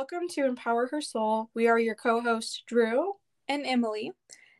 [0.00, 1.50] Welcome to Empower Her Soul.
[1.52, 4.12] We are your co hosts, Drew and Emily.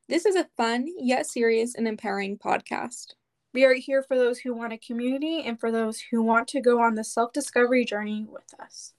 [0.07, 3.15] This is a fun yet serious and empowering podcast.
[3.55, 6.61] We are here for those who want a community and for those who want to
[6.61, 8.93] go on the self discovery journey with us.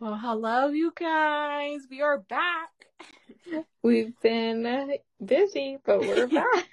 [0.00, 1.82] Well, hello, you guys.
[1.88, 2.70] We are back.
[3.84, 4.86] We've been uh,
[5.24, 6.68] busy, but we're back.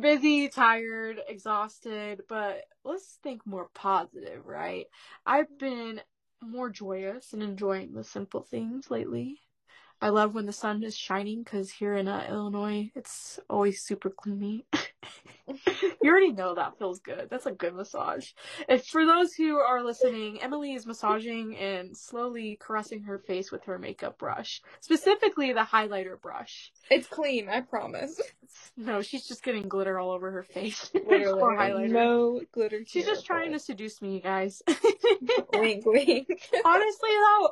[0.00, 4.86] busy, tired, exhausted, but let's think more positive, right?
[5.26, 6.00] I've been
[6.46, 9.42] more joyous and enjoying the simple things lately.
[10.00, 14.10] I love when the sun is shining because here in uh, Illinois, it's always super
[14.10, 14.66] gloomy.
[15.48, 17.28] you already know that feels good.
[17.30, 18.32] That's a good massage.
[18.68, 23.64] If for those who are listening, Emily is massaging and slowly caressing her face with
[23.64, 26.72] her makeup brush, specifically the highlighter brush.
[26.90, 28.20] It's clean, I promise.
[28.76, 30.90] No, she's just getting glitter all over her face.
[30.94, 31.88] Literally.
[31.88, 32.82] No glitter.
[32.86, 34.62] She's just trying to seduce me, you guys.
[35.54, 36.28] wink, wink.
[36.64, 37.50] Honestly, though,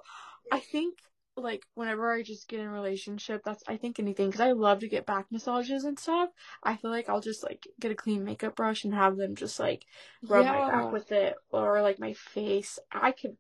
[0.52, 0.98] I think
[1.36, 4.80] like whenever I just get in a relationship, that's I think anything because I love
[4.80, 6.30] to get back massages and stuff.
[6.62, 9.58] I feel like I'll just like get a clean makeup brush and have them just
[9.58, 9.86] like
[10.22, 10.52] rub yeah.
[10.52, 12.78] my back with it or like my face.
[12.92, 13.36] I could.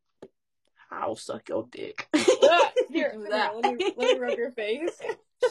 [0.90, 2.08] I'll suck your dick.
[2.90, 3.56] Here, that.
[3.56, 5.00] Let me, let me rub your face.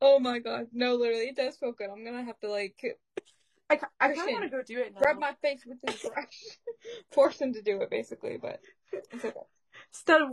[0.00, 1.90] oh my god, no, literally, it does feel good.
[1.90, 2.98] I'm gonna have to like.
[3.70, 5.00] I, I kind of want to go do it now.
[5.00, 6.58] Rub my face with this brush.
[7.12, 8.60] Force him to do it, basically, but
[8.92, 9.32] it's okay.
[9.94, 10.30] Instead of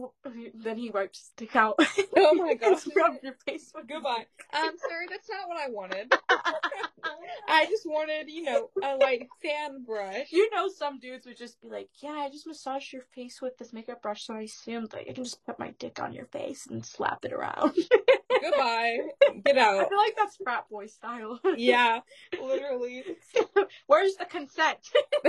[0.55, 1.75] then he wiped his dick out.
[2.17, 2.87] Oh my gosh!
[2.95, 4.25] rub your face with goodbye.
[4.53, 6.11] Um, sir, that's not what I wanted.
[7.47, 10.31] I just wanted, you know, a like fan brush.
[10.31, 13.55] You know, some dudes would just be like, "Yeah, I just massaged your face with
[13.59, 16.25] this makeup brush, so I assumed like I can just put my dick on your
[16.25, 17.75] face and slap it around."
[18.41, 18.97] Goodbye.
[19.45, 19.85] Get out.
[19.85, 21.39] I feel like that's frat boy style.
[21.57, 21.99] yeah,
[22.41, 23.03] literally.
[23.87, 24.77] Where's the consent?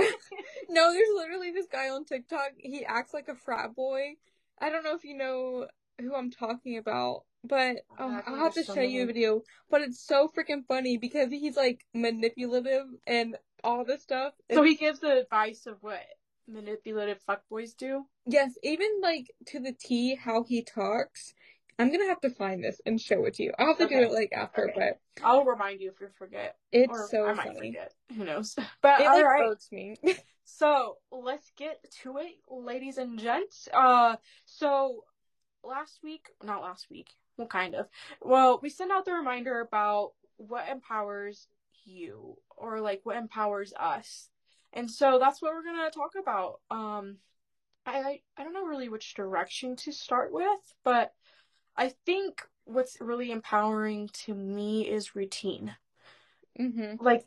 [0.69, 2.51] no, there's literally this guy on TikTok.
[2.57, 4.13] He acts like a frat boy.
[4.59, 5.67] I don't know if you know
[5.99, 9.41] who I'm talking about, but oh, I'll have to show you a video.
[9.69, 14.33] But it's so freaking funny because he's like manipulative and all this stuff.
[14.51, 16.01] So he gives the advice of what
[16.47, 18.05] manipulative fuckboys do.
[18.25, 21.33] Yes, even like to the T how he talks.
[21.79, 23.53] I'm gonna have to find this and show it to you.
[23.57, 23.99] I'll have to okay.
[23.99, 24.93] do it like after, okay.
[25.15, 26.57] but I'll remind you if you forget.
[26.71, 27.93] It's or so I might forget.
[28.15, 28.55] Who knows?
[28.81, 29.57] But it all like, right.
[29.71, 29.97] me.
[30.43, 33.67] so let's get to it, ladies and gents.
[33.73, 35.03] Uh, so
[35.63, 37.09] last week, not last week.
[37.37, 37.87] Well, kind of.
[38.21, 41.47] Well, we sent out the reminder about what empowers
[41.85, 44.29] you, or like what empowers us,
[44.73, 46.59] and so that's what we're gonna talk about.
[46.69, 47.17] Um,
[47.85, 51.13] I I don't know really which direction to start with, but
[51.75, 55.75] I think what's really empowering to me is routine.
[56.59, 57.03] Mm-hmm.
[57.03, 57.25] Like,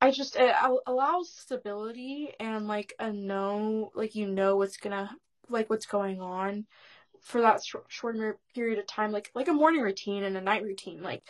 [0.00, 0.54] I just it
[0.86, 5.14] allows stability and like a know, like you know what's gonna
[5.48, 6.66] like what's going on
[7.20, 8.16] for that sh- short
[8.54, 11.02] period of time, like like a morning routine and a night routine.
[11.02, 11.22] Like,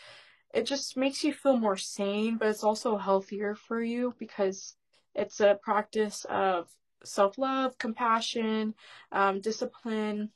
[0.54, 4.76] it just makes you feel more sane, but it's also healthier for you because
[5.14, 6.68] it's a practice of
[7.04, 8.74] self love, compassion,
[9.12, 10.30] um, discipline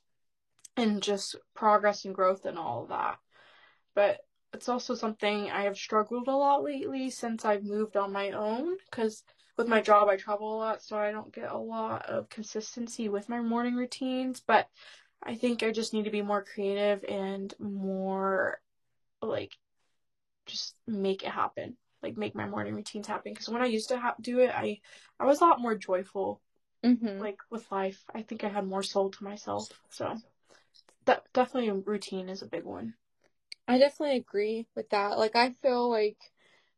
[0.77, 3.19] and just progress and growth and all of that.
[3.95, 4.21] But
[4.53, 8.77] it's also something I have struggled a lot lately since I've moved on my own
[8.91, 9.25] because
[9.57, 13.09] with my job I travel a lot so I don't get a lot of consistency
[13.09, 14.69] with my morning routines, but
[15.23, 18.61] I think I just need to be more creative and more
[19.23, 19.53] like
[20.47, 21.77] just make it happen.
[22.03, 24.81] Like make my morning routines happen because when I used to ha- do it, I
[25.19, 26.43] I was a lot more joyful.
[26.85, 27.19] Mm-hmm.
[27.19, 29.69] Like with life, I think I had more soul to myself.
[29.89, 30.17] So
[31.07, 32.95] that definitely routine is a big one.
[33.67, 35.19] I definitely agree with that.
[35.19, 36.19] Like I feel like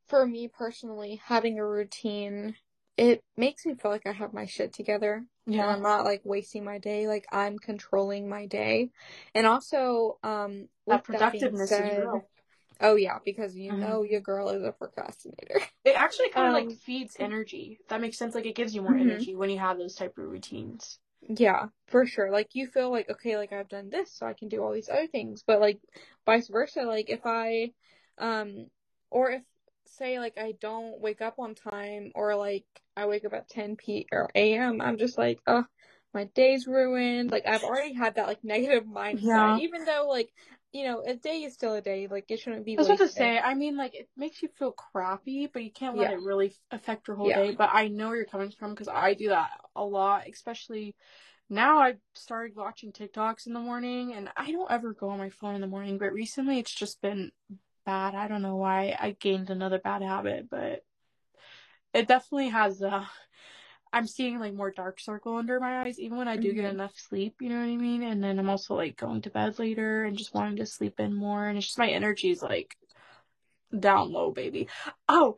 [0.06, 2.56] for me personally, having a routine,
[2.96, 5.24] it makes me feel like I have my shit together.
[5.46, 5.62] Yeah.
[5.62, 7.08] And I'm not like wasting my day.
[7.08, 8.90] Like I'm controlling my day.
[9.34, 12.06] And also, um that productiveness that said.
[12.78, 13.80] Oh yeah, because you mm-hmm.
[13.80, 15.60] know your girl is a procrastinator.
[15.84, 17.78] It actually kind of um, like feeds energy.
[17.88, 18.34] That makes sense.
[18.34, 19.08] Like it gives you more mm-hmm.
[19.08, 20.98] energy when you have those type of routines.
[21.28, 22.30] Yeah, for sure.
[22.30, 24.88] Like you feel like okay, like I've done this, so I can do all these
[24.88, 25.42] other things.
[25.46, 25.80] But like
[26.24, 27.72] vice versa, like if I
[28.18, 28.66] um
[29.10, 29.42] or if
[29.86, 32.64] say like I don't wake up on time or like
[32.96, 34.80] I wake up at 10 p or a.m.
[34.80, 35.64] I'm just like, oh,
[36.14, 37.30] my day's ruined.
[37.30, 39.58] Like I've already had that like negative mindset, yeah.
[39.58, 40.30] even though like
[40.72, 42.08] you know a day is still a day.
[42.10, 42.76] Like it shouldn't be.
[42.76, 43.38] I was about to say.
[43.38, 46.16] I mean, like it makes you feel crappy, but you can't let yeah.
[46.16, 47.42] it really affect your whole yeah.
[47.42, 47.52] day.
[47.52, 50.94] But I know where you're coming from because I do that a lot, especially
[51.48, 55.30] now I've started watching TikToks in the morning and I don't ever go on my
[55.30, 57.30] phone in the morning, but recently it's just been
[57.84, 58.14] bad.
[58.14, 60.82] I don't know why I gained another bad habit, but
[61.94, 63.04] it definitely has uh
[63.92, 66.70] I'm seeing like more dark circle under my eyes, even when I do get Mhm.
[66.70, 68.02] enough sleep, you know what I mean?
[68.02, 71.14] And then I'm also like going to bed later and just wanting to sleep in
[71.14, 71.46] more.
[71.46, 72.76] And it's just my energy's like
[73.78, 74.68] down low, baby.
[75.08, 75.36] Oh,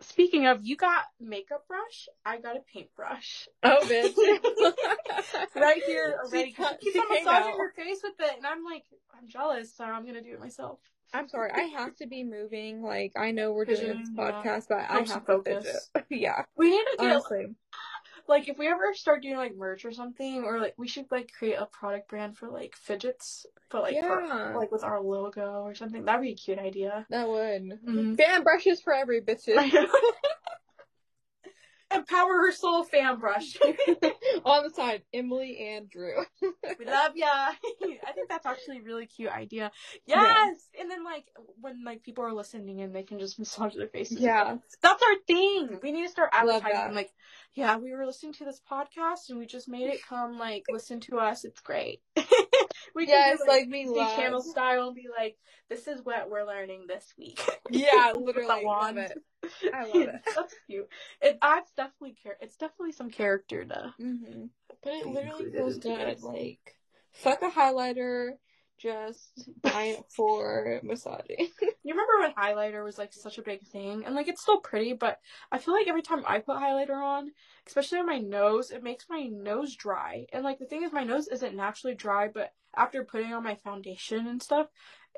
[0.00, 3.48] speaking of, you got makeup brush, I got a paintbrush.
[3.62, 4.14] Oh, bitch.
[5.56, 6.52] right here She already.
[6.52, 7.58] ca- She keeps on massaging out.
[7.58, 8.84] her face with it, and I'm like,
[9.16, 10.78] I'm jealous, so I'm gonna do it myself.
[11.12, 11.50] I'm sorry.
[11.52, 12.82] I have to be moving.
[12.82, 15.90] Like I know we're doing this podcast, but I have to focus.
[16.08, 17.54] yeah, We need to get honestly.
[18.28, 21.30] like if we ever start doing like merch or something, or like we should like
[21.36, 25.74] create a product brand for like fidgets, but like for, like with our logo or
[25.74, 26.04] something.
[26.04, 27.06] That'd be a cute idea.
[27.10, 27.78] That would.
[27.84, 28.16] Mhm.
[28.16, 29.56] Fan brushes for every bitches.
[31.92, 33.56] Empower her soul fan brush.
[34.44, 36.24] On the side, Emily and Drew.
[36.42, 37.26] we love ya.
[38.06, 39.72] I think that's actually a really cute idea.
[40.06, 40.22] Yeah.
[40.22, 41.26] Yes, and then like
[41.60, 44.18] when like people are listening and they can just massage their faces.
[44.20, 44.56] Yeah.
[44.82, 45.80] That's our thing.
[45.82, 46.94] We need to start advertising.
[46.94, 47.10] Like,
[47.54, 50.38] yeah, we were listening to this podcast and we just made it come.
[50.38, 51.44] Like, listen to us.
[51.44, 52.00] It's great.
[52.94, 54.16] We yes, can do, like we Disney love.
[54.16, 55.36] Channel style and be like,
[55.68, 57.40] this is what we're learning this week.
[57.70, 58.62] Yeah, With literally.
[58.62, 59.22] the Love it.
[59.72, 60.20] I love it.
[60.34, 60.88] That's cute.
[61.22, 63.94] It adds definitely char- It's definitely some character to.
[63.98, 64.46] hmm
[64.82, 66.16] But it literally feels into good.
[66.16, 66.22] this.
[66.22, 66.76] Like,
[67.12, 68.32] fuck a highlighter.
[68.78, 71.48] Just buy it for massaging.
[71.82, 74.94] You remember when highlighter was like such a big thing, and like it's still pretty,
[74.94, 75.18] but
[75.52, 77.30] I feel like every time I put highlighter on,
[77.66, 80.26] especially on my nose, it makes my nose dry.
[80.32, 83.56] And like the thing is, my nose isn't naturally dry, but after putting on my
[83.56, 84.68] foundation and stuff,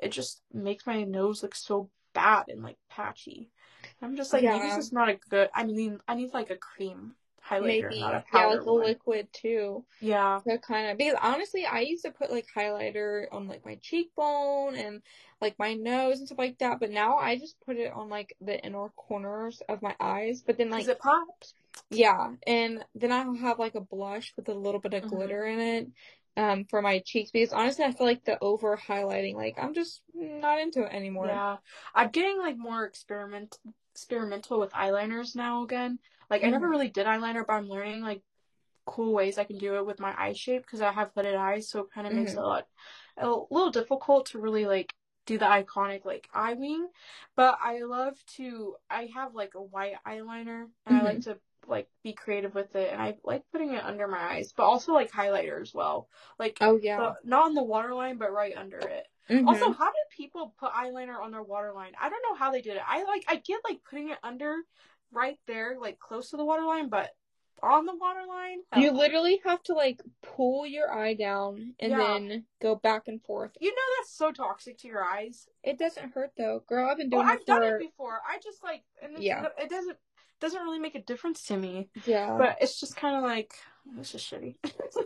[0.01, 3.49] it just makes my nose look so bad and like patchy.
[4.01, 5.49] I'm just like, maybe this is not a good.
[5.53, 7.15] I mean, I need like a cream
[7.47, 7.99] highlighter, Maybe.
[8.01, 8.47] not a powder.
[8.47, 8.85] Yeah, like a one.
[8.85, 9.85] liquid too.
[10.01, 10.39] Yeah.
[10.45, 14.75] So kind of because honestly, I used to put like highlighter on like my cheekbone
[14.75, 15.01] and
[15.41, 16.79] like my nose and stuff like that.
[16.79, 20.43] But now I just put it on like the inner corners of my eyes.
[20.45, 21.53] But then like it pops.
[21.89, 25.09] yeah, and then I'll have like a blush with a little bit of Mhm.
[25.09, 25.87] glitter in it.
[26.35, 30.01] Um, for my cheeks because honestly I feel like the over highlighting like I'm just
[30.15, 31.27] not into it anymore.
[31.27, 31.57] Yeah,
[31.93, 33.57] I'm getting like more experiment
[33.93, 35.99] experimental with eyeliners now again.
[36.29, 36.71] Like I never Mhm.
[36.71, 38.23] really did eyeliner, but I'm learning like
[38.85, 41.69] cool ways I can do it with my eye shape because I have hooded eyes,
[41.69, 42.37] so it kind of makes Mhm.
[42.37, 42.67] it a lot
[43.17, 44.93] a little difficult to really like
[45.25, 46.87] do the iconic like eye wing.
[47.35, 48.75] But I love to.
[48.89, 51.37] I have like a white eyeliner, and I like to
[51.67, 54.93] like be creative with it, and I like putting it under my eyes, but also
[54.93, 56.07] like highlighter as well.
[56.39, 56.97] Like Oh yeah.
[56.97, 59.07] the, not on the waterline, but right under it.
[59.29, 59.47] Mhm.
[59.47, 61.93] Also, how did people put eyeliner on their waterline?
[61.99, 62.83] I don't know how they did it.
[62.87, 64.55] I like I get like putting it under
[65.11, 67.11] right there, like close to the waterline, but
[67.61, 68.59] on the waterline.
[68.77, 71.97] You literally have to like pull your eye down and Yeah.
[71.97, 73.51] then go back and forth.
[73.59, 75.47] You know that's so toxic to your eyes.
[75.63, 76.89] It doesn't hurt though, girl.
[76.89, 78.19] I've been Well, doing I've it done it before.
[78.27, 79.47] I just like and Yeah.
[79.57, 79.97] it doesn't
[80.39, 81.89] doesn't really make a difference to me.
[82.05, 82.35] yeah.
[82.37, 83.53] But it's just kind of like
[83.97, 84.55] this is shitty.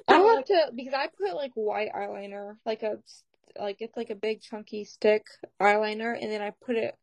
[0.07, 2.97] I have to because I put like white eyeliner, like a
[3.59, 5.25] like it's like a big chunky stick
[5.61, 6.95] eyeliner, and then I put it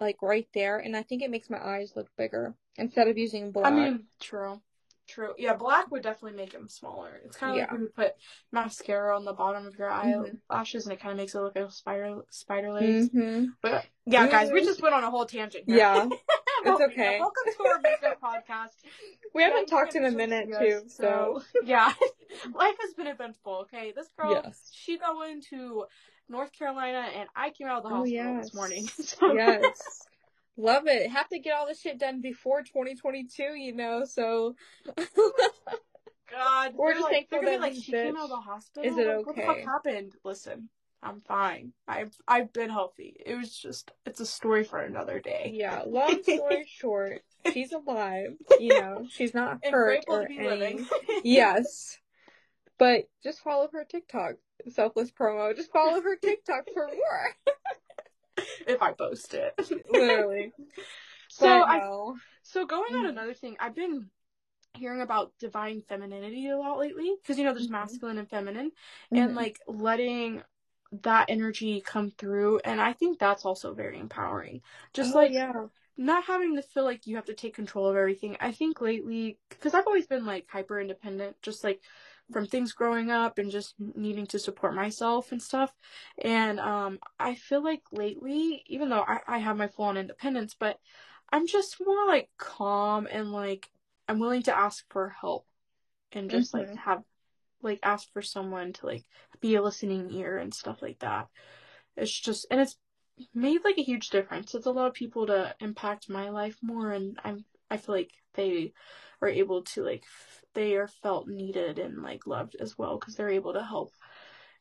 [0.00, 3.52] like right there, and I think it makes my eyes look bigger instead of using
[3.52, 3.72] black.
[3.72, 4.60] I mean, true.
[5.06, 5.34] True.
[5.36, 7.20] Yeah, black would definitely make them smaller.
[7.24, 8.14] It's kind of like when you put
[8.52, 10.38] mascara on the bottom of your Mhm.
[10.50, 13.08] eyelashes and it kind of makes it look like spider spider legs.
[13.08, 15.64] hmm But yeah, guys, we just went on a whole tangent.
[15.66, 15.76] Here.
[15.76, 16.08] yeah,
[16.66, 17.18] it's okay.
[17.18, 18.70] Welcome to our makeup podcast.
[19.34, 21.92] we haven't you're talked in a minute too, yes, so yeah,
[22.54, 23.66] life has been eventful.
[23.72, 25.84] Okay, this girl, yes, she going to
[26.28, 28.86] North Carolina, and I came out of the Oh, hospital this morning.
[29.02, 30.06] So- yes.
[30.56, 31.10] Love it.
[31.10, 34.04] Have to get all this shit done before 2022, you know.
[34.04, 34.54] So
[36.30, 38.36] God, We're just like, thankful they're gonna be that like she came out of the
[38.36, 38.84] hospital.
[38.92, 40.12] Is it Like, What the fuck happened?
[40.24, 40.68] Listen,
[41.04, 41.72] I'm fine.
[41.86, 43.16] I've I've been healthy.
[43.24, 45.52] It was just it's a story for another day.
[45.54, 45.82] yeah.
[45.86, 48.34] Long story short, she's alive.
[48.58, 50.48] You know, she's not And hurt or to be any.
[50.48, 50.86] living.
[51.22, 51.98] Yes.
[52.78, 54.34] But just follow her TikTok.
[54.68, 55.54] Selfless promo.
[55.54, 57.54] Just follow her TikTok for more.
[58.66, 59.54] if I post it.
[59.90, 60.52] Literally.
[61.28, 62.16] So But I no.
[62.42, 63.10] so going on Mhm.
[63.10, 64.10] another thing, I've been
[64.74, 67.72] hearing about divine femininity a lot lately because you know there's Mhm.
[67.72, 68.72] masculine and feminine
[69.12, 69.36] and Mhm.
[69.36, 70.42] like letting
[71.02, 74.62] that energy come through and I think that's also very empowering.
[74.92, 75.66] Just Oh, like yeah.
[75.96, 78.36] not having to feel like you have to take control of everything.
[78.40, 81.80] I think lately, because I've always been like hyper independent, just like
[82.32, 85.72] from things growing up and just needing to support myself and stuff.
[86.22, 90.56] And um, I feel like lately, even though I, I have my full on independence,
[90.58, 90.78] but
[91.32, 93.70] I'm just more like calm and like
[94.08, 95.46] I'm willing to ask for help
[96.12, 96.76] and just like Mhm.
[96.76, 97.02] have
[97.64, 99.04] like ask for someone to like
[99.40, 101.28] be a listening ear and stuff like that.
[101.96, 102.76] It's just and it's
[103.34, 104.54] made like a huge difference.
[104.54, 108.72] It's allowed people to impact my life more, and I'm I feel like they
[109.22, 113.16] are able to like f- they are felt needed and like loved as well because
[113.16, 113.92] they're able to help.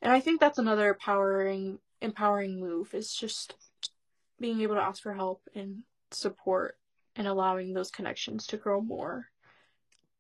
[0.01, 3.55] And I think that's another empowering empowering move is just
[4.39, 6.77] being able to ask for help and support
[7.15, 9.27] and allowing those connections to grow more.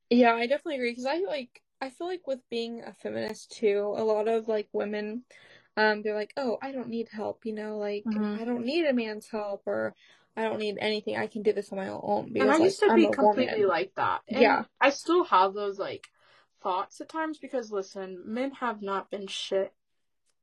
[0.09, 3.93] Yeah, I definitely agree because I like I feel like with being a feminist too,
[3.97, 5.23] a lot of like women,
[5.75, 8.39] um, they're like, oh, I don't need help, you know, like Mhm.
[8.39, 9.93] I don't need a man's help or
[10.37, 11.17] I don't need anything.
[11.17, 13.07] I can do this on my own because and I like, used to I'm be
[13.07, 13.67] completely woman.
[13.67, 14.21] like that.
[14.29, 14.63] And Yeah.
[14.79, 16.07] I still have those like
[16.61, 19.73] thoughts at times because listen, men have not been shit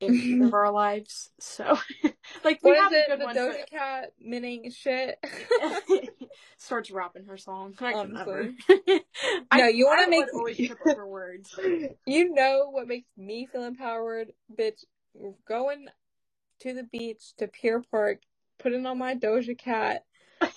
[0.01, 1.31] in of our lives.
[1.39, 1.65] So
[2.45, 3.19] like we What is have it?
[3.19, 3.25] The.
[3.41, 5.19] Doja Cat minning shit.
[6.59, 7.75] starts rapping her song.
[7.81, 8.53] I can never.
[8.69, 9.03] Honestly.
[9.51, 11.55] I- No, you wanna make- always trip over words.
[12.07, 14.85] you know what makes me feel empowered, bitch?
[15.47, 15.87] Going
[16.61, 18.21] to the beach to Pier Park,
[18.59, 20.05] putting on my Doja Cat,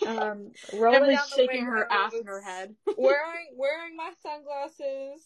[0.06, 2.76] um, rolling down the shaking her ass in her head.
[2.98, 5.24] wearing wearing my sunglasses.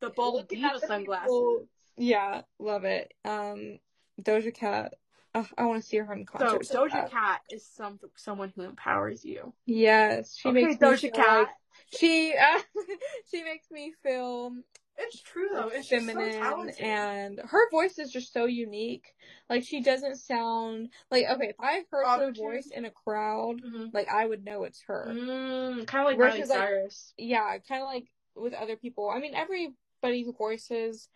[0.00, 1.26] The bold at sunglasses.
[1.26, 1.66] people.
[1.98, 3.12] Yeah, love it.
[3.24, 3.78] Um,
[4.22, 4.94] Doja Cat.
[5.34, 6.66] Uh, I want to see her in So concert.
[6.66, 7.10] so Doja.
[7.10, 9.52] Cat is some someone who empowers you.
[9.66, 11.48] Yes, she okay, makes Doja Cat.
[11.48, 11.48] like-
[11.90, 12.60] she uh,
[13.30, 14.52] she makes me feel
[14.98, 15.70] It's true though.
[15.72, 19.14] It's feminine and her voice is just so unique.
[19.48, 22.44] Like she doesn't sound like okay, if I heard her Auto-tune?
[22.44, 25.12] voice in a crowd, hmm like I would know it's her.
[25.14, 29.10] Mm, kind of like Miley like, Yeah, kind of like with other people.
[29.10, 31.08] I mean, everybody's voices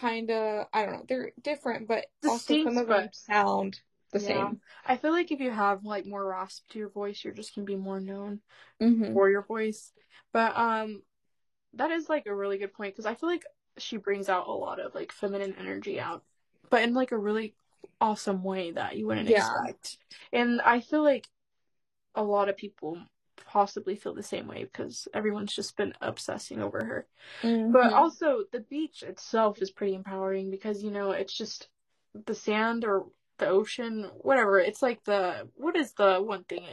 [0.00, 3.80] kind of I don't know, they're different, but also some of them sound
[4.12, 4.26] the Yeah.
[4.26, 4.60] same.
[4.86, 7.64] I feel like if you have like more rasp to your voice, you're just gonna
[7.64, 8.40] be more known
[8.80, 9.12] Mm-hmm.
[9.14, 9.92] for your voice.
[10.32, 11.02] But um,
[11.74, 13.44] that is like a really good point because I feel like
[13.78, 16.22] she brings out a lot of like feminine energy out,
[16.70, 17.54] but in like a really
[18.00, 19.48] awesome way that you wouldn't Yeah.
[19.48, 19.98] expect.
[20.32, 21.28] And I feel like
[22.14, 22.98] a lot of people
[23.56, 27.06] possibly feel the same way because everyone's just been obsessing over her.
[27.42, 27.72] Mm-hmm.
[27.72, 31.68] But also, the beach itself is pretty empowering because, you know, it's just
[32.26, 33.06] the sand or
[33.38, 34.58] the ocean, whatever.
[34.58, 36.64] It's like the, what is the one thing?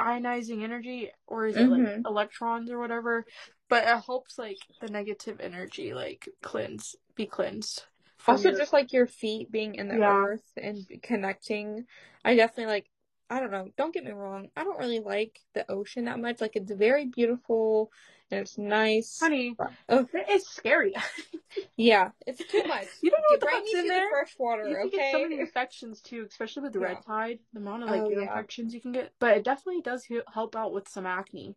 [0.00, 1.12] Ionizing energy?
[1.28, 2.04] Or is it like Mhm.
[2.04, 3.24] electrons or whatever?
[3.68, 7.84] But it helps, like, the negative energy, like, cleanse, be cleansed.
[8.26, 10.24] also your- just like your feet being in the Yeah.
[10.24, 11.86] earth and connecting
[12.24, 12.86] i definitely like
[13.30, 16.40] i don't know don't get me wrong i don't really like the ocean that much
[16.40, 17.90] like it's very beautiful
[18.30, 19.56] and it's nice Honey,
[19.88, 20.94] oh it's scary.
[21.76, 24.00] yeah it's too much you don't know what the fuck's in there.
[24.04, 26.86] the fresh water You can get so many infections too, especially with the Yeah.
[26.86, 27.38] red tide.
[27.52, 28.20] The amount of like Oh, yeah.
[28.22, 31.54] infections you can get, but it definitely does help out with some acne.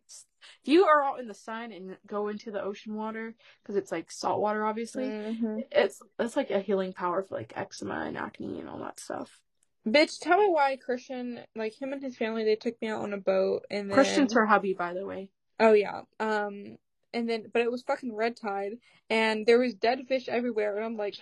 [0.62, 3.90] If you are out in the sun and go into the ocean water because it's
[3.90, 5.64] like salt water, obviously, Mhm.
[5.72, 9.40] it's it's like a healing power for like eczema and acne and all that stuff.
[9.86, 13.12] Bitch tell me why christian like him and his family they took me out on
[13.12, 15.30] a boat and then Christian's her hubby, by the way.
[15.60, 16.02] Oh yeah.
[16.20, 16.76] Um
[17.14, 18.72] and then but it was fucking red tide
[19.08, 21.14] and there was dead fish everywhere and I'm like,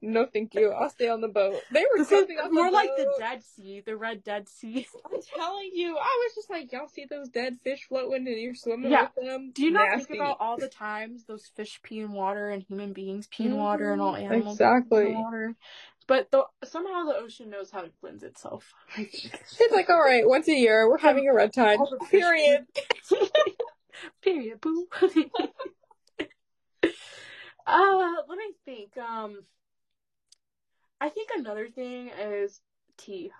[0.00, 0.70] no thank you.
[0.70, 1.60] I'll stay on the boat.
[1.70, 3.12] They were This is jumping off more like the.
[3.18, 4.86] Dead Sea, the Red Dead Sea.
[5.04, 8.54] I'm telling you, I was just like, y'all see those dead fish floating and you're
[8.54, 9.08] swimming Yeah.
[9.14, 9.50] with them?
[9.54, 10.06] Do you not Nasty.
[10.06, 13.56] think about all the times those fish pee in water and human beings pee in
[13.56, 15.24] water and all Mhm, animals pee in exactly.
[16.10, 16.26] Water?
[16.30, 18.72] But the, somehow the ocean knows how to cleanse itself.
[18.96, 21.78] It's like, all right, once a year we're having a red tide.
[21.78, 22.66] All the fish Period.
[24.22, 24.60] Period.
[24.60, 24.86] Boo.
[27.66, 28.96] uh, let me think.
[28.96, 29.40] Um,
[31.00, 32.60] I think another thing is
[32.98, 33.30] tea.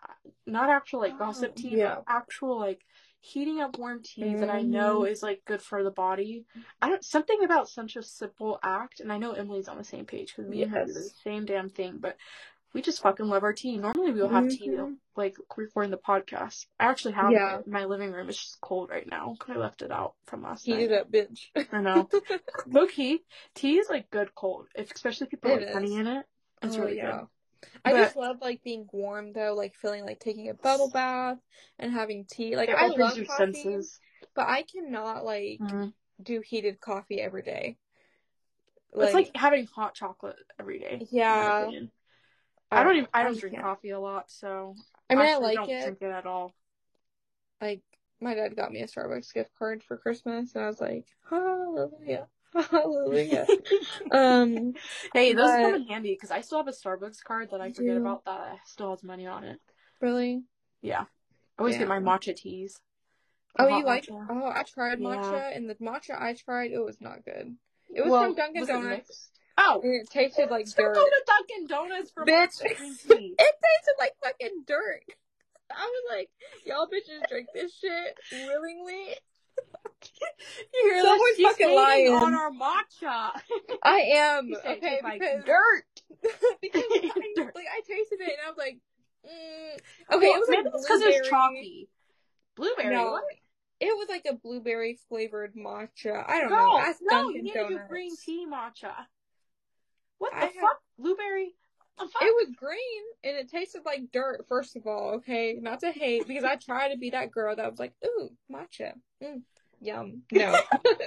[0.46, 1.96] Not actual like gossip Oh, tea, yeah.
[1.96, 2.80] but actual like
[3.20, 6.46] heating up warm tea that I know is like good for the body.
[6.80, 10.06] I don't something about such a simple act, and I know Emily's on the same
[10.06, 12.16] page because me and her do the same damn thing, but.
[12.72, 13.76] We just fucking love our tea.
[13.78, 14.96] Normally we'll have tea Mhm.
[15.16, 16.66] like recording the podcast.
[16.78, 17.58] I actually have Yeah.
[17.58, 18.28] it in my living room.
[18.28, 20.82] It's just cold right now because I left it out from last Heat night.
[20.82, 21.48] it up, bitch.
[21.72, 22.08] I know.
[22.66, 23.24] Low key,
[23.54, 26.26] tea is like good cold, if, especially if people It put honey in it.
[26.62, 27.20] It's Oh, really yeah.
[27.20, 27.28] good.
[27.84, 31.38] I But- just love like being warm though, like feeling like taking a bubble bath
[31.78, 32.54] and having tea.
[32.56, 34.00] Like I opens love your coffee, senses.
[34.34, 35.92] but I cannot like Mhm.
[36.22, 37.78] do heated coffee every day.
[38.92, 41.06] it's like having hot chocolate every day.
[41.10, 41.70] yeah,
[42.70, 43.08] I don't even.
[43.12, 43.64] I don't just drink can't.
[43.66, 44.74] coffee a lot, so
[45.08, 45.82] I mean, I like don't it.
[45.82, 46.54] drink it at all.
[47.60, 47.82] Like
[48.20, 52.26] my dad got me a Starbucks gift card for Christmas, and I was like, hallelujah,
[52.70, 53.46] hallelujah.
[54.12, 54.74] um,
[55.14, 57.72] hey, those but- come in handy because I still have a Starbucks card that I
[57.72, 58.02] forget do?
[58.02, 59.58] about that still has money on it.
[60.00, 60.42] really?
[60.82, 61.02] Yeah,
[61.58, 62.78] I always get my matcha teas.
[63.58, 64.06] Oh, you like?
[64.10, 65.06] Oh, I tried Yeah.
[65.08, 67.56] matcha, and the matcha I tried, it was not good.
[67.92, 69.30] It was Well, from Dunkin' Donuts,
[69.62, 70.96] Oh, and it tasted like dirt.
[71.26, 72.60] Dunkin' Donuts for Bitch.
[72.62, 73.34] matcha green tea.
[73.38, 75.02] It tasted like fucking dirt.
[75.70, 76.30] I was like,
[76.66, 79.14] y'all bitches drink this shit willingly.
[80.02, 81.04] You hear that?
[81.04, 82.12] Someone's fucking lying.
[82.14, 83.30] on our matcha.
[83.82, 85.84] I am okay like because dirt.
[86.62, 87.54] because I, Dirt.
[87.54, 88.78] like I tasted it and I was like,
[89.26, 90.16] mm.
[90.16, 91.88] okay, Well, it was like because it's chalky.
[92.56, 92.94] Blueberry.
[92.94, 93.24] No, what?
[93.80, 96.24] it was like a blueberry flavored matcha.
[96.26, 96.56] I don't know.
[96.56, 97.88] Girl, Ask no, Dunkin' you need to do Donuts.
[97.88, 98.92] green tea matcha.
[100.20, 100.78] What the I fuck?
[100.98, 101.54] Blueberry?
[101.98, 102.22] The fuck?
[102.22, 104.44] It was green and it tasted like dirt.
[104.48, 107.70] First of all, okay, not to hate because I tried to be that girl that
[107.70, 109.40] was like, ooh, matcha, mm,
[109.80, 110.22] yum.
[110.30, 110.54] No,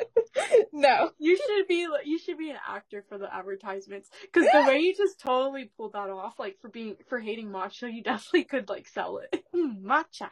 [0.74, 1.12] no.
[1.20, 4.96] You should be you should be an actor for the advertisements because the way you
[4.96, 8.88] just totally pulled that off, like for being for hating matcha, you definitely could like
[8.88, 9.44] sell it.
[9.56, 10.30] Mm, matcha,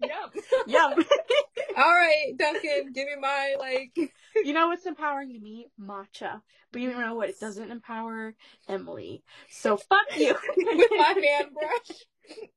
[0.00, 0.30] Yum.
[0.66, 1.04] yum.
[1.80, 3.92] All right, Dunkin', give me my like.
[4.44, 5.68] you know what's empowering to me?
[5.80, 6.42] Matcha.
[6.72, 7.30] But you know what?
[7.30, 8.34] It doesn't empower
[8.68, 9.22] Emily.
[9.48, 10.36] So fuck you.
[10.56, 11.98] with my fan brush.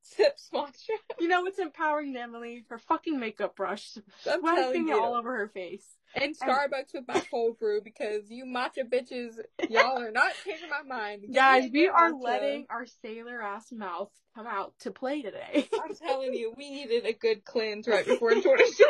[0.02, 0.96] Sips matcha.
[1.20, 2.66] you know what's empowering Emily?
[2.70, 3.98] Her fucking makeup brush,
[4.30, 5.86] I'm telling it all over her face.
[6.16, 9.40] And Starbucks with my cold brew because you matcha bitches,
[9.70, 11.22] y'all are not changing my mind.
[11.24, 12.22] Give Guys, we are matcha.
[12.24, 15.68] letting our sailor ass mouth come out to play today.
[15.74, 18.86] I'm telling you, we needed a good cleanse right before 2022.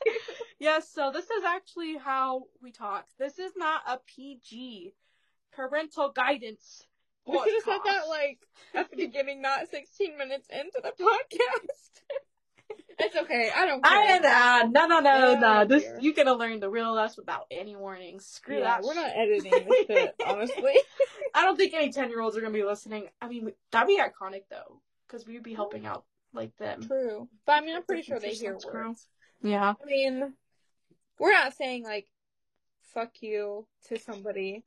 [0.60, 3.06] yes, so this is actually how we talk.
[3.18, 4.94] This is not a PG
[5.52, 6.82] parental guidance.
[7.28, 8.38] We should have said that like
[8.74, 12.18] at the beginning, not 16 minutes into the podcast.
[12.98, 13.50] it's okay.
[13.54, 13.92] I don't care.
[13.92, 15.64] I uh, no no no Yeah, no.
[15.64, 15.98] This dear.
[16.00, 18.26] you gonna learn the real us without any warnings.
[18.26, 18.82] Screw yeah, that.
[18.82, 20.74] we're not editing this shit, honestly.
[21.34, 23.08] I don't think any ten year olds are gonna be listening.
[23.20, 26.82] I mean, that'd be iconic though, because we'd be helping out like them.
[26.82, 27.28] True.
[27.46, 28.94] But I mean, I'm pretty sure they hear to
[29.42, 29.74] Yeah.
[29.82, 30.34] I mean,
[31.18, 32.06] we're not saying like
[32.94, 34.64] "fuck you" to somebody.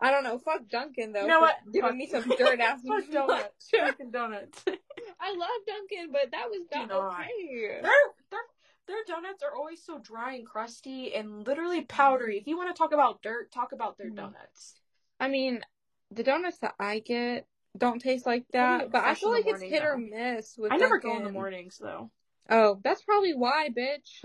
[0.00, 0.38] I don't know.
[0.38, 1.22] Fuck Dunkin' though.
[1.22, 1.56] You know what?
[1.72, 3.68] Giving Fuck- me some dirt ass Fuck donuts.
[3.72, 4.64] Dunkin' Donuts.
[5.20, 7.20] I love Dunkin', but that was not not.
[7.20, 7.80] okay.
[7.82, 7.90] their
[8.30, 8.40] their
[8.86, 12.38] their donuts are always so dry and crusty and literally powdery.
[12.38, 14.16] If you want to talk about dirt, talk about their Mhm.
[14.16, 14.74] donuts.
[15.20, 15.62] I mean,
[16.10, 17.46] the donuts that I get
[17.78, 20.76] don't taste like that, get but I feel like it's hit or miss with I
[20.76, 22.10] never go in the mornings though.
[22.48, 24.24] Oh, that's probably why, bitch.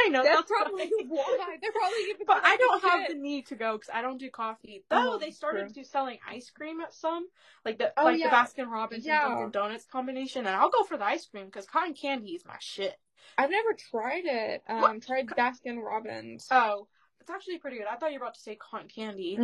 [0.00, 1.56] I know That's that's probably why.
[1.62, 2.90] They're probably giving But I don't shit.
[2.90, 4.84] have the need to go because I don't do coffee.
[4.90, 5.82] Though Oh, they started true.
[5.82, 7.26] to selling ice cream at some,
[7.64, 8.30] like the Oh, like yeah.
[8.30, 9.24] the Baskin Robbins Yeah.
[9.26, 12.44] and Dunkin' Donuts combination, and I'll go for the ice cream because cotton candy is
[12.44, 12.96] my shit.
[13.38, 14.62] I've never tried it.
[14.68, 15.02] Um, What?
[15.02, 16.46] tried Baskin Robbins.
[16.50, 16.86] Oh,
[17.24, 17.86] it's actually pretty good.
[17.90, 19.38] I thought you were about to say cotton candy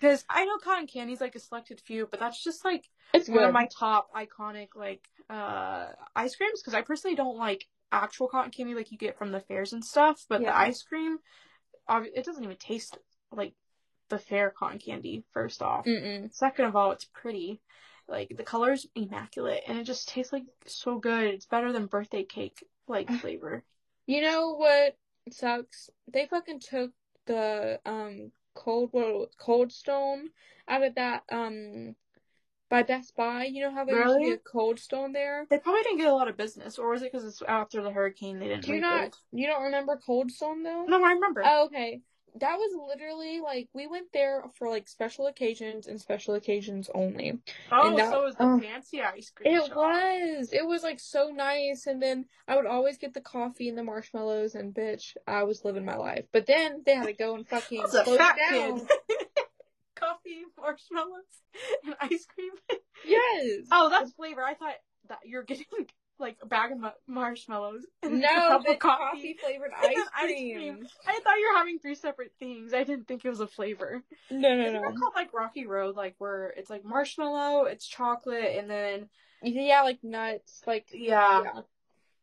[0.00, 3.40] because I know cotton candy's like a selected few, but that's just like It's one
[3.40, 3.48] good.
[3.48, 8.50] of my top iconic like uh ice creams because I personally don't like actual cotton
[8.50, 10.52] candy like you get from the fairs and stuff, but Yeah.
[10.52, 11.18] the ice cream,
[11.90, 12.96] it doesn't even taste
[13.30, 13.52] like
[14.08, 15.24] the fair cotton candy.
[15.34, 16.34] First off, Mm-mm.
[16.34, 17.60] second of all, it's pretty.
[18.08, 21.24] Like the color's immaculate and it just tastes like so good.
[21.24, 23.64] It's better than birthday cake like flavor.
[24.06, 24.96] You know what
[25.30, 25.90] sucks?
[26.10, 26.92] They fucking took
[27.28, 30.30] the um cold what cold stone
[30.66, 31.94] out of that um
[32.68, 33.44] by Best Buy.
[33.44, 35.46] You know how there used to be a cold stone there?
[35.48, 37.92] They probably didn't get a lot of business, or was it because it's after the
[37.92, 38.90] hurricane they didn't Do you rebuild?
[38.90, 40.84] not you don't remember Cold Stone though?
[40.86, 41.42] No, I remember.
[41.46, 42.00] Oh, okay.
[42.40, 47.38] That was literally like we went there for like special occasions and special occasions only.
[47.72, 48.60] oh, and that- so it was the oh.
[48.60, 49.54] fancy ice cream.
[49.54, 49.76] It shop.
[49.76, 50.52] was.
[50.52, 53.84] It was like so nice and then I would always get the coffee and the
[53.84, 56.26] marshmallows and bitch, I was living my life.
[56.32, 58.86] But then they had to go and fucking close it down.
[59.96, 61.24] Coffee, marshmallows,
[61.84, 62.52] and ice cream.
[63.04, 63.66] Yes.
[63.72, 64.44] Oh, that's flavor.
[64.44, 64.76] I thought
[65.08, 65.64] that you're getting
[66.20, 69.02] like a bag of ma- marshmallows and a no, cup but of coffee.
[69.10, 70.54] coffee flavored ice then ice cream.
[70.56, 70.86] cream.
[71.06, 72.74] I thought you were having three separate things.
[72.74, 74.02] I didn't think it was a flavor.
[74.30, 74.80] No, no, Isn't no.
[74.80, 75.96] that called like Rocky Road?
[75.96, 79.08] Like where it's like marshmallow, it's chocolate, and then
[79.42, 80.62] Yeah, like nuts.
[80.66, 81.60] Like yeah, yeah.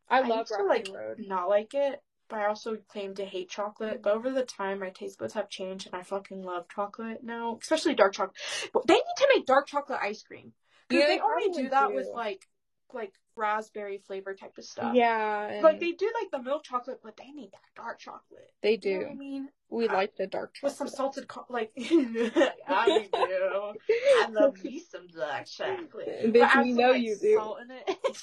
[0.09, 1.19] I love used to, Rocky like, Road.
[1.27, 2.01] not like it.
[2.27, 4.01] But I also claim to hate chocolate.
[4.01, 7.57] But over the time, my taste buds have changed, and I fucking love chocolate now,
[7.61, 8.37] especially dark chocolate.
[8.73, 10.53] But they need to make dark chocolate ice cream
[10.87, 11.95] because Yeah, they they only do that do.
[11.95, 12.47] with like
[12.93, 14.95] like raspberry flavor type of stuff.
[14.95, 18.51] Yeah, and Like they do like the milk chocolate, but they need that dark chocolate.
[18.61, 19.05] they You know do.
[19.05, 19.49] what I mean?
[19.69, 23.73] We Uh, like the dark chocolate With some salted co- like I do.
[24.17, 26.07] I love me some dark chocolate.
[26.25, 27.33] Bitch, But add we some, know like, you do.
[27.35, 28.17] Salt in it.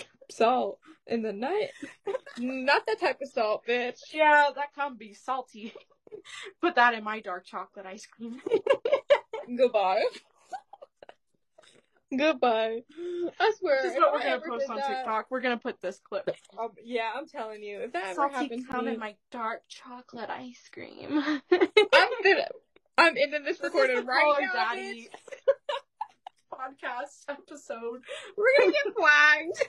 [0.30, 1.70] Salt in the nut.
[2.38, 4.00] Not that type of salt, bitch.
[4.12, 5.72] yeah, that can be salty.
[6.60, 8.40] Put that in my dark chocolate ice cream.
[9.56, 10.02] Goodbye.
[12.16, 12.82] Goodbye.
[13.38, 13.82] I swear.
[13.82, 15.26] This is what we're gonna post on that, TikTok.
[15.30, 16.30] We're gonna put this clip.
[16.58, 19.14] um, yeah, I'm telling you, if that ever Salty happened to come me, in my
[19.30, 21.22] dark chocolate ice cream.
[21.22, 21.40] I'm
[22.24, 22.48] gonna,
[22.96, 25.08] I'm ending this This is recording right now, Daddy
[26.52, 28.00] podcast episode.
[28.36, 29.68] We're gonna get flagged.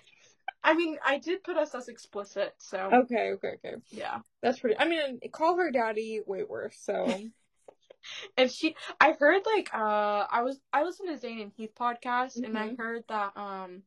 [0.64, 3.76] I mean, I did put us as explicit, so Okay, okay, okay.
[3.92, 4.20] yeah.
[4.42, 4.78] That's pretty.
[4.80, 6.78] I mean, call her daddy way worse.
[6.82, 7.06] So
[8.38, 12.42] And she, I heard like, uh, I was, I listened to Zane and Heath podcast,
[12.44, 12.78] and I Mhm.
[12.78, 13.84] heard that, um,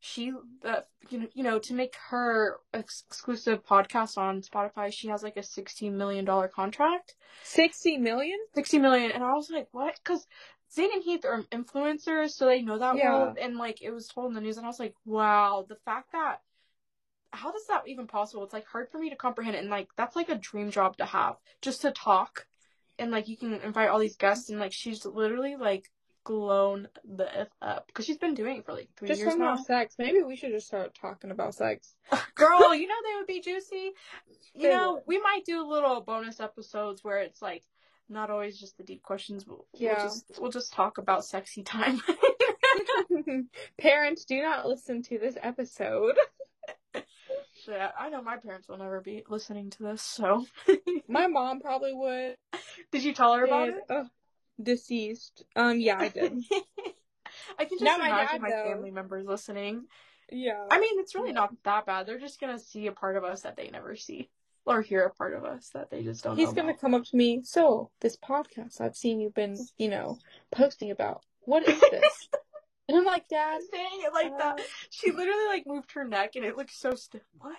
[0.00, 0.32] she,
[0.62, 5.22] that you know, you know, to make her ex- exclusive podcast on Spotify, she has
[5.22, 7.14] like a sixteen million dollar contract.
[7.42, 8.38] sixty million.
[8.54, 10.26] 60 million and i was like what because
[10.72, 13.12] Zane and Heath are influencers, so they know that Yeah.
[13.12, 13.38] world.
[13.40, 16.12] And like it was told in the news, and I was like, wow, the fact
[16.12, 16.42] that
[17.32, 18.44] how does that even possible?
[18.44, 19.56] It's like hard for me to comprehend.
[19.56, 19.60] it.
[19.60, 22.46] And like that's like a dream job to have, just to talk,
[22.98, 25.90] and like you can invite all these guests, and like she's literally like
[26.26, 29.44] blown the f up because she's been doing it for like three Just years talking
[29.44, 29.54] now.
[29.54, 29.94] about sex.
[29.98, 31.94] Maybe we should just start talking about sex.
[32.34, 33.92] Girl, you know they would be juicy.
[34.54, 35.02] You They know would.
[35.06, 37.64] we might do little bonus episodes where it's like
[38.10, 39.46] not always just the deep questions.
[39.46, 39.94] We'll, Yeah.
[39.96, 42.00] we'll just we'll just talk about sexy time.
[43.78, 46.16] Parents, do not listen to this episode.
[47.68, 50.02] Yeah, I know my parents will never be listening to this.
[50.02, 50.46] So,
[51.08, 52.36] My mom probably would.
[52.92, 53.84] did you tell her about And, it?
[53.90, 54.06] ugh,
[54.62, 55.44] deceased.
[55.56, 56.32] Um, yeah, I did.
[57.58, 59.84] I can just Not my imagine dad, my family members listening.
[60.30, 60.64] yeah.
[60.70, 62.06] I mean, it's really not that bad.
[62.06, 64.30] They're just gonna see a part of us that they never see,
[64.64, 66.36] or hear a part of us that they just don't.
[66.36, 66.80] He's gonna about.
[66.80, 67.42] come up to me.
[67.44, 70.18] So this podcast I've seen you've been, you know,
[70.50, 71.22] posting about.
[71.42, 72.28] What is this?
[72.88, 73.60] And I'm like, Dad.
[73.70, 74.58] saying it like that.
[74.58, 77.22] uh, She literally like moved her neck and it looked so stiff.
[77.38, 77.56] What?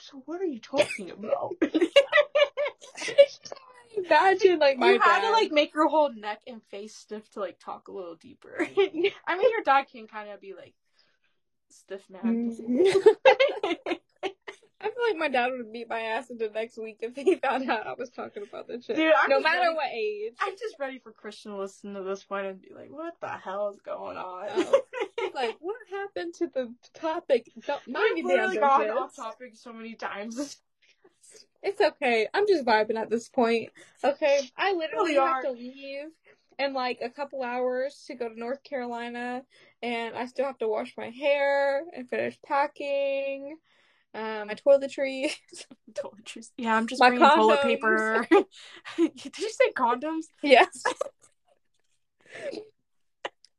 [0.00, 1.54] So what are you talking about?
[3.96, 5.26] Imagine like my you had dad.
[5.28, 8.56] to like make your whole neck and face stiff to like talk a little deeper.
[8.78, 9.12] I mean,
[9.50, 10.74] your dad can kind of be like
[11.70, 12.56] stiff man.
[12.58, 13.98] Mm.
[14.82, 17.70] I feel like my dad would beat my ass into next week if he found
[17.70, 18.96] out I was talking about this shit.
[18.96, 20.34] Dude, I'm no matter ready- what age.
[20.40, 23.28] I'm just ready for Christian to listen to this point and be like, "What the
[23.28, 24.82] hell is going on?" Oh.
[25.34, 27.50] like, what happened to the topic?
[27.86, 30.58] Mind We've literally gone off topic so many times.
[31.62, 32.26] It's okay.
[32.34, 33.70] I'm just vibing at this point.
[34.02, 34.50] Okay.
[34.56, 36.06] I literally Really have to leave
[36.58, 39.42] in like a couple hours to go to North Carolina
[39.80, 43.56] and I still have to wash my hair and finish packing.
[44.14, 45.32] Um my toiletries.
[45.92, 46.50] Toiletries.
[46.56, 48.26] Yeah, I'm just My bringing toilet paper.
[48.96, 50.24] Did you say condoms?
[50.42, 50.82] yes.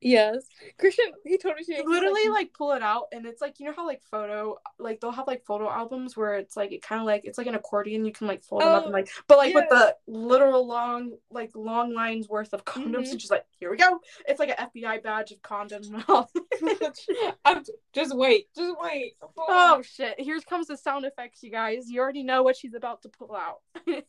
[0.04, 0.46] yes.
[0.78, 3.74] Christian he told me she literally like pull it out and it's like you know
[3.76, 7.06] how like photo like they'll have like photo albums where it's like it kind of
[7.08, 9.38] like it's like an accordion you can like fold them up Oh, and like but
[9.38, 13.12] like with the literal long like long lines worth of condoms Mhm.
[13.12, 16.30] and just like here we go it's like an FBI badge of condoms and all
[17.46, 17.64] I'm
[17.94, 18.48] just wait.
[18.56, 19.14] Just wait.
[19.38, 23.02] oh shit here comes the sound effects you guys you already know what she's about
[23.04, 23.58] to pull out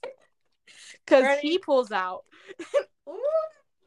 [1.06, 2.24] because he pulls out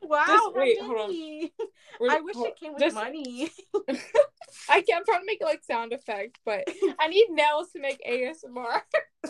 [0.07, 1.07] wow Just wait, hold on.
[1.09, 1.51] many.
[1.99, 3.49] We're- I wish hold- it came with just- money
[4.69, 6.63] I can't, I'm trying to make like sound effects, but
[6.99, 8.81] I need nails to make ASMR.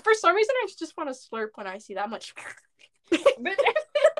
[0.03, 2.33] For some reason, I just want to slurp when I see that much.
[3.09, 3.57] But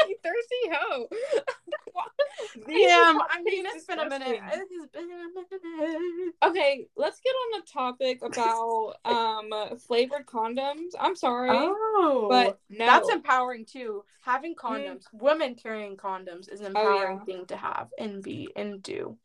[0.08, 1.08] you thirsty hoe.
[2.68, 4.40] Damn, I mean, It's it's been a minute.
[4.40, 4.62] disgusting.
[4.62, 6.34] It's been a minute.
[6.44, 10.92] Okay, let's get on the topic about um flavored condoms.
[11.00, 12.86] I'm sorry, Oh, but no.
[12.86, 14.04] that's empowering too.
[14.22, 17.24] Having condoms, women carrying condoms is an empowering yeah.
[17.26, 19.18] thing to have and be and do.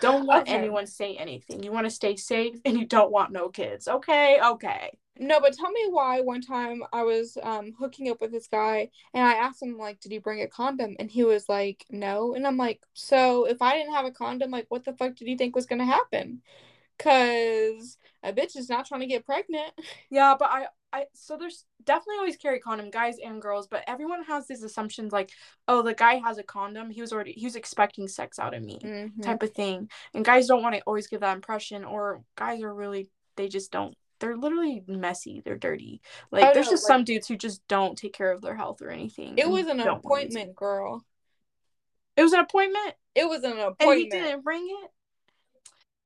[0.00, 0.54] Don't let Okay.
[0.54, 1.62] anyone say anything.
[1.62, 3.86] You want to stay safe and you don't want no kids.
[3.88, 4.90] Okay, okay.
[5.22, 8.88] No, but tell me why one time I was um hooking up with this guy
[9.12, 10.96] and I asked him like, did he bring a condom?
[10.98, 12.34] And he was like, no.
[12.34, 15.28] And I'm like, so if I didn't have a condom, like what the fuck did
[15.28, 16.40] you think was gonna happen?
[16.98, 19.72] Cause a bitch is not trying to get pregnant.
[20.10, 24.24] Yeah, but I, I, so there's definitely always carry condom, guys and girls, but everyone
[24.24, 25.30] has these assumptions like,
[25.68, 26.90] oh, the guy has a condom.
[26.90, 28.80] He was already, he was expecting sex out of me.
[28.82, 29.22] Mhm.
[29.22, 29.88] type of thing.
[30.14, 33.70] And guys don't want to always give that impression, or guys are really they just
[33.70, 33.96] don't.
[34.20, 35.40] They're literally messy.
[35.44, 36.00] They're dirty.
[36.30, 38.54] Like Oh, there's no, just like- some dudes who just don't take care of their
[38.54, 39.38] health or anything.
[39.38, 40.06] It was an don't want to.
[40.06, 41.04] appointment, girl.
[42.16, 43.80] It was an appointment, It was an appointment.
[43.80, 44.90] and he didn't bring it.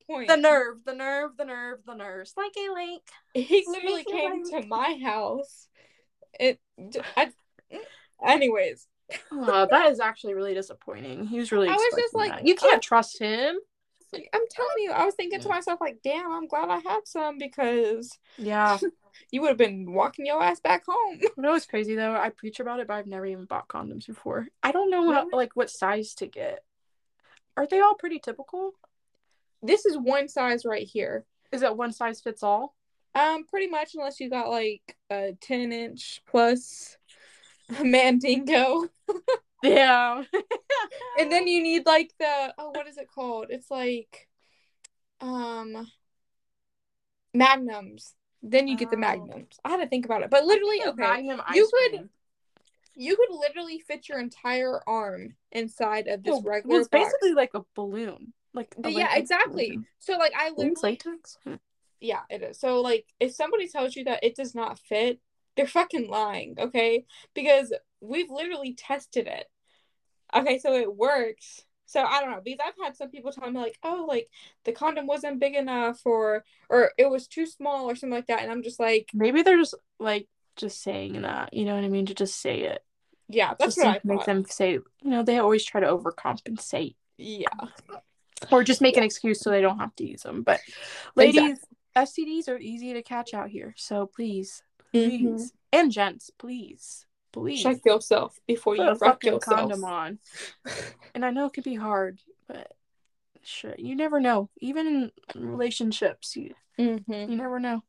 [0.07, 0.29] Point.
[0.29, 2.29] The nerve, the nerve, the nerve, the nerve.
[2.29, 3.03] Slinky link.
[3.33, 4.51] He literally Sneaky came link.
[4.51, 5.69] to my house.
[6.39, 6.61] It.
[7.17, 7.31] I,
[7.73, 7.79] mm,
[8.25, 8.87] anyways,
[9.33, 11.27] Oh, that is actually really disappointing.
[11.27, 11.69] He was really.
[11.69, 12.47] I was just like, that.
[12.47, 12.81] you can't oh.
[12.81, 13.57] trust him.
[14.33, 17.39] I'm telling you, I was thinking to myself like, damn, I'm glad I have some
[17.39, 18.79] because Yeah.
[19.31, 21.19] you would have been walking your ass back home.
[21.21, 22.15] You know what's crazy though?
[22.15, 24.47] I preach about it, but I've never even bought condoms before.
[24.63, 25.31] I don't know how, Really?
[25.37, 26.61] like what size to get.
[27.57, 28.73] Are they all pretty typical?
[29.63, 31.25] This is one size right here.
[31.53, 32.75] Is it one size fits all?
[33.15, 36.97] Um, pretty much unless you got like a ten inch plus
[37.83, 38.89] mandingo.
[39.65, 40.23] Yeah.
[41.19, 43.47] And then you need like the oh what is it called?
[43.51, 44.29] It's like
[45.21, 45.87] um
[47.33, 48.15] magnums.
[48.43, 49.01] Then you get the Oh.
[49.01, 49.59] magnums.
[49.65, 51.23] I had to think about it, but literally, I think the okay,
[51.55, 52.11] you could- cream.
[52.95, 57.05] you could literally fit your entire arm inside of this Well, regular well, it's box.
[57.05, 58.35] basically like a balloon.
[58.53, 59.71] Like a yeah, exactly.
[59.71, 59.87] balloon.
[59.99, 61.39] So like I literally latex?
[61.45, 61.55] Hmm.
[62.01, 62.61] Yeah, it is.
[62.61, 65.21] So like if somebody tells you that it does not fit,
[65.57, 67.07] they're fucking lying, okay?
[67.35, 69.47] Because we've literally tested it.
[70.35, 71.65] Okay, so it works.
[71.87, 74.29] So I don't know, because I've had some people tell me like, "Oh, like
[74.65, 78.43] the condom wasn't big enough or or it was too small or something like that."
[78.43, 81.53] And I'm just like, Maybe they're just like just saying that.
[81.53, 82.07] You know what I mean?
[82.07, 82.83] To just say it.
[83.29, 84.73] yeah, that's just what make them say.
[84.73, 87.49] You know, they always try to overcompensate Yeah.
[88.51, 90.43] or just make an excuse so they don't have to use them.
[90.43, 90.61] But
[91.15, 91.59] ladies,
[91.97, 93.73] STDs are easy to catch out here.
[93.77, 95.53] So please, please, Mhm.
[95.73, 97.63] and gents, please, please.
[97.63, 99.43] Check yourself before Put you a wreck yourself.
[99.45, 100.19] condom on.
[101.15, 102.73] And I know it could be hard, but
[103.43, 104.49] shit, you never know.
[104.61, 104.87] Even
[105.35, 107.83] in relationships, you hmm you never know.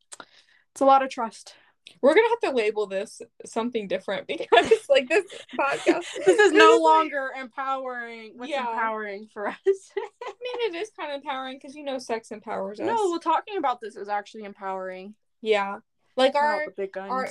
[0.72, 1.54] It's a lot of trust.
[2.02, 5.24] We're gonna have to label this something different because like this
[5.58, 8.32] podcast This is no longer empowering.
[8.36, 8.68] What's Yeah.
[8.68, 9.56] empowering for us?
[9.96, 10.00] I
[10.42, 12.86] mean, it is kind of empowering because you know sex empowers us.
[12.86, 15.14] no, well, talking about this is actually empowering.
[15.40, 15.78] yeah,
[16.16, 17.10] like our the big guns.
[17.10, 17.28] our-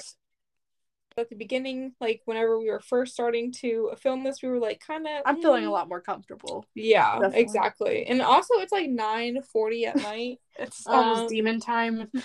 [1.18, 4.82] at the beginning, like whenever we were first starting to film this, we were like
[4.86, 5.22] kind of.
[5.26, 6.66] I'm feeling a lot more comfortable.
[6.76, 7.40] Yeah, Definitely.
[7.40, 12.10] exactly, and also it's like nine forty at night, It's almost Um, demon time.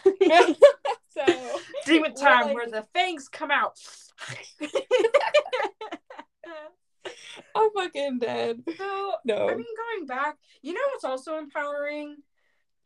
[1.11, 1.24] so
[1.87, 3.79] demon time like- where the fangs come out.
[7.55, 8.62] I'm fucking dead.
[8.76, 12.16] so No, I mean, going back, you know what's also empowering?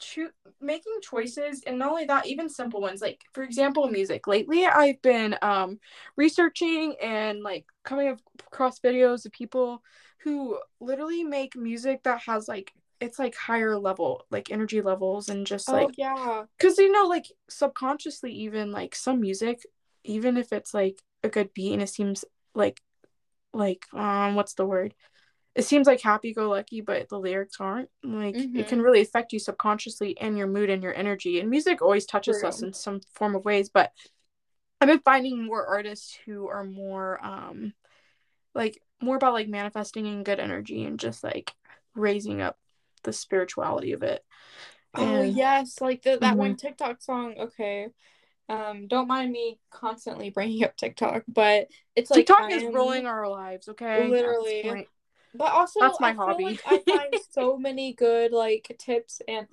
[0.05, 3.01] Cho- making choices, and not only that, even simple ones.
[3.01, 4.27] Like, for example, music.
[4.27, 5.79] Lately, I've been um,
[6.17, 9.83] researching and like coming across videos of people
[10.23, 15.47] who literally make music that has like it's like higher level, like energy levels, and
[15.47, 19.61] just like oh yeah, because you know like subconsciously even like some music
[20.05, 22.81] even if it's like a good beat and it seems like
[23.53, 24.95] like um what's the word
[25.55, 28.69] it seems like happy-go-lucky but the lyrics aren't like it Mhm.
[28.69, 32.41] can really affect you subconsciously and your mood and your energy and music always touches
[32.41, 32.49] True.
[32.49, 33.93] us in some form of ways but
[34.81, 37.73] i've been finding more artists who are more um
[38.55, 41.53] like more about like manifesting in good energy and just like
[41.95, 42.59] raising up
[43.05, 44.25] the spirituality of it
[44.97, 46.39] oh And- yes, like the, that Mhm.
[46.39, 47.35] one TikTok song.
[47.39, 47.89] Okay,
[48.49, 53.07] um, don't mind me constantly bringing up TikTok, but it's like TikTok I is ruling
[53.07, 54.09] our lives, okay?
[54.09, 54.87] Literally.
[55.35, 56.45] But also, That's my I hobby.
[56.45, 59.49] like I find so many good like tips and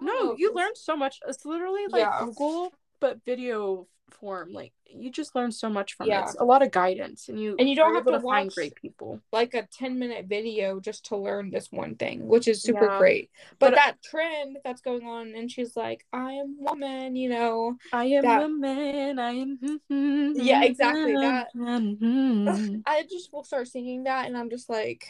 [0.00, 1.20] No, know, you learn so much.
[1.26, 2.26] It's literally like Yeah.
[2.26, 4.52] Google, but video form.
[4.52, 6.20] Like you just learn so much from Yeah.
[6.20, 6.24] it.
[6.24, 8.54] It's a lot of guidance, and you And you don't have able to find watch-
[8.54, 9.20] great people.
[9.32, 12.98] like a 10 minute video just to learn this one thing, which is super Yeah.
[12.98, 13.30] great.
[13.58, 17.78] But, But- that trend that's going on, and she's like, I am woman, you know.
[17.92, 19.18] I am That- a man.
[19.18, 19.56] I am.
[19.58, 21.48] Hmm, hmm, yeah, hmm, exactly, that-.
[22.86, 25.08] I just will start singing that, and I'm just like,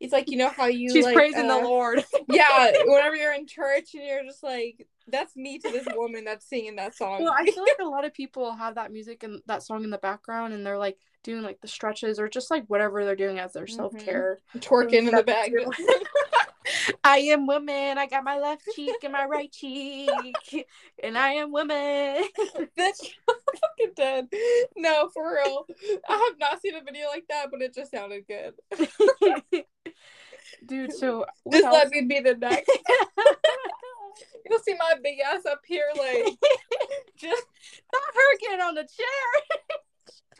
[0.00, 2.04] it's like, you know how you She's like, praising the uh, Lord.
[2.28, 6.48] yeah, whenever you're in church and you're just like, that's me to this woman that's
[6.48, 7.22] singing that song.
[7.22, 9.90] Well, I feel like a lot of people have that music and that song in
[9.90, 13.38] the background, and they're like doing like the stretches or just like whatever they're doing
[13.38, 13.76] as their Mhm.
[13.76, 14.40] self care.
[14.56, 15.50] twerking in the back.
[17.04, 17.98] I am woman.
[17.98, 20.10] I got my left cheek and my right cheek,
[21.02, 22.24] and I am woman.
[22.76, 24.28] That's fucking dead.
[24.76, 25.66] No, for real.
[26.08, 28.54] I have not seen a video like that, but it just sounded good.
[30.66, 31.74] Dude, so Just else?
[31.74, 32.70] let me be the next.
[34.48, 36.24] You'll see my big ass up here, like
[37.16, 37.46] just
[37.92, 39.58] Not her getting on the chair.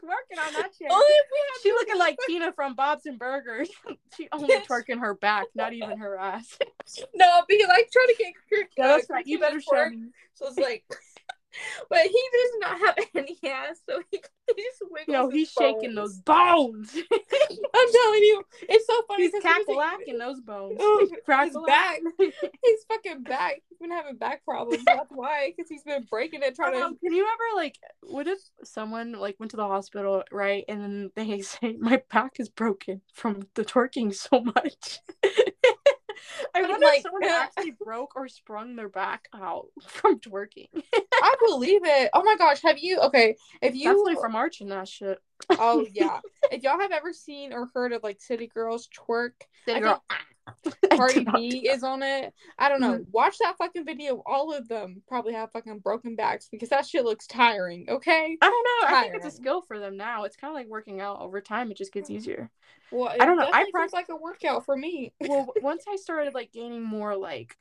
[0.01, 0.89] She's working on that chair.
[0.91, 3.69] only if we have She looking like Tina from Bob's and Burgers.
[4.17, 6.59] she only twerking her back, not even her ass.
[7.15, 8.35] no, because I try to get
[8.77, 9.27] Yeah, that's uh, right.
[9.27, 10.11] You better show me.
[10.35, 10.85] So it's like,
[11.89, 14.21] but he does not have any ass, so he,
[14.57, 15.09] he just wiggles.
[15.09, 15.97] No, know, his he's shaking bones.
[15.97, 16.97] those bones.
[17.13, 19.25] I'm telling you, it's so funny.
[19.25, 20.77] He's he was- those bones.
[20.81, 21.67] Oh, his Crackalack.
[21.67, 22.01] back.
[22.19, 23.63] He's fucking back.
[23.69, 24.85] He's been having back problems.
[24.85, 27.01] That's why, because he's been breaking it, trying Um, to.
[27.01, 31.11] can you ever like what if someone like went to the hospital right and then
[31.17, 35.01] they say my back is broken from the twerking so much
[36.55, 40.69] i wonder like, if someone actually broke or sprung their back out from twerking
[41.23, 42.11] I believe it.
[42.15, 42.99] Oh my gosh, have you?
[43.01, 43.85] Okay, if you.
[43.85, 47.93] definitely from arch and that shit Oh yeah, if y'all have ever seen or heard
[47.93, 49.33] of like City Girls twerk,
[49.65, 50.03] City girl.
[50.09, 50.21] think
[50.97, 52.35] Cardi B is on it.
[52.59, 52.99] I don't know.
[52.99, 53.07] Mhm.
[53.13, 54.23] Watch that fucking video.
[54.27, 57.87] All of them probably have fucking broken backs because that shit looks tiring.
[57.89, 58.37] Okay.
[58.41, 58.97] I don't know.
[58.97, 60.25] I think it's a skill for them now.
[60.25, 61.71] It's kind of like working out over time.
[61.71, 62.51] It just gets easier.
[62.91, 63.45] Well, I don't know.
[63.53, 65.13] I I feels prac- like a workout for me.
[65.21, 67.57] Well, once I started like gaining more like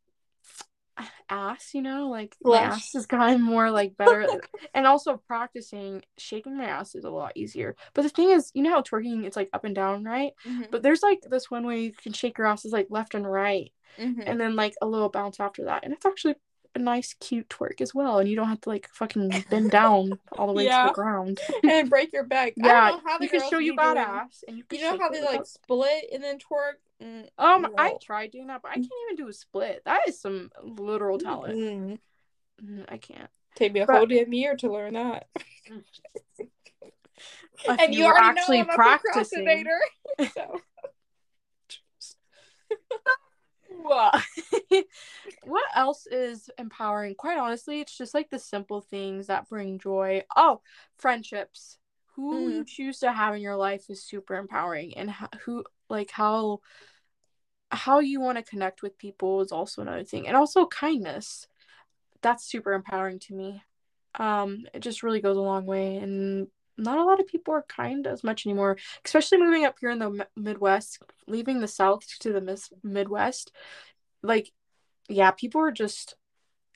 [1.29, 2.61] ass, you know, like Flesh.
[2.61, 4.27] my ass has gotten more like better,
[4.73, 7.75] and also practicing shaking my ass is a lot easier.
[7.93, 10.33] But the thing is, you know how twerking it's like up and down, right?
[10.45, 13.15] Mhm, But there's like this one way you can shake your ass is like left
[13.15, 14.21] and right, mhm.
[14.25, 16.35] and then like a little bounce after that, and it's actually
[16.75, 20.19] a nice cute twerk as well, and you don't have to like fucking bend down
[20.33, 21.39] all the way to the ground.
[21.63, 22.53] and break your back.
[22.63, 24.57] I yeah, don't know how the you can show you be got doing- ass, and
[24.57, 26.73] you You know how they like split and then twerk?
[27.01, 29.81] Mm, Um, I tried doing that, but I can't even do a split.
[29.85, 31.57] That is some literal talent.
[31.57, 31.99] mm.
[32.63, 33.29] Mm, I can't.
[33.55, 35.27] Take me a But- whole damn year to learn that.
[37.67, 39.43] And you, were already actually know I'm a practicing.
[39.43, 39.79] procrastinator.
[40.33, 40.61] so
[43.81, 44.23] What?
[45.43, 47.15] what else is empowering?
[47.15, 50.23] Quite honestly, it's just like the simple things that bring joy.
[50.35, 50.61] Oh,
[50.97, 51.77] friendships.
[52.15, 55.13] Who you choose to have in your life is super empowering, and
[55.45, 56.59] who like how
[57.71, 61.47] how you want to connect with people is also another thing, and also kindness.
[62.21, 63.63] That's super empowering to me.
[64.15, 66.47] Um, it just really goes a long way, and
[66.79, 69.99] not a lot of people are kind as much anymore, especially moving up here in
[69.99, 73.51] the Midwest, leaving the South to the mis- Midwest.
[74.23, 74.51] Like,
[75.07, 76.15] yeah, people are just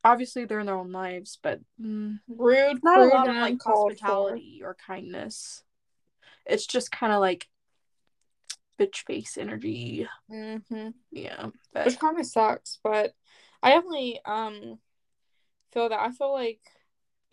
[0.03, 3.93] obviously they're in their own lives, but mm, rude, not a lot of like uncalled
[3.99, 4.05] for.
[4.05, 5.63] hospitality or kindness.
[6.45, 7.47] It's just kind of like
[8.79, 10.07] bitch face energy.
[10.31, 10.89] Mm-hmm.
[11.11, 13.13] Yeah, but Which kind of sucks, but
[13.61, 14.79] I definitely um
[15.71, 16.59] feel that I feel like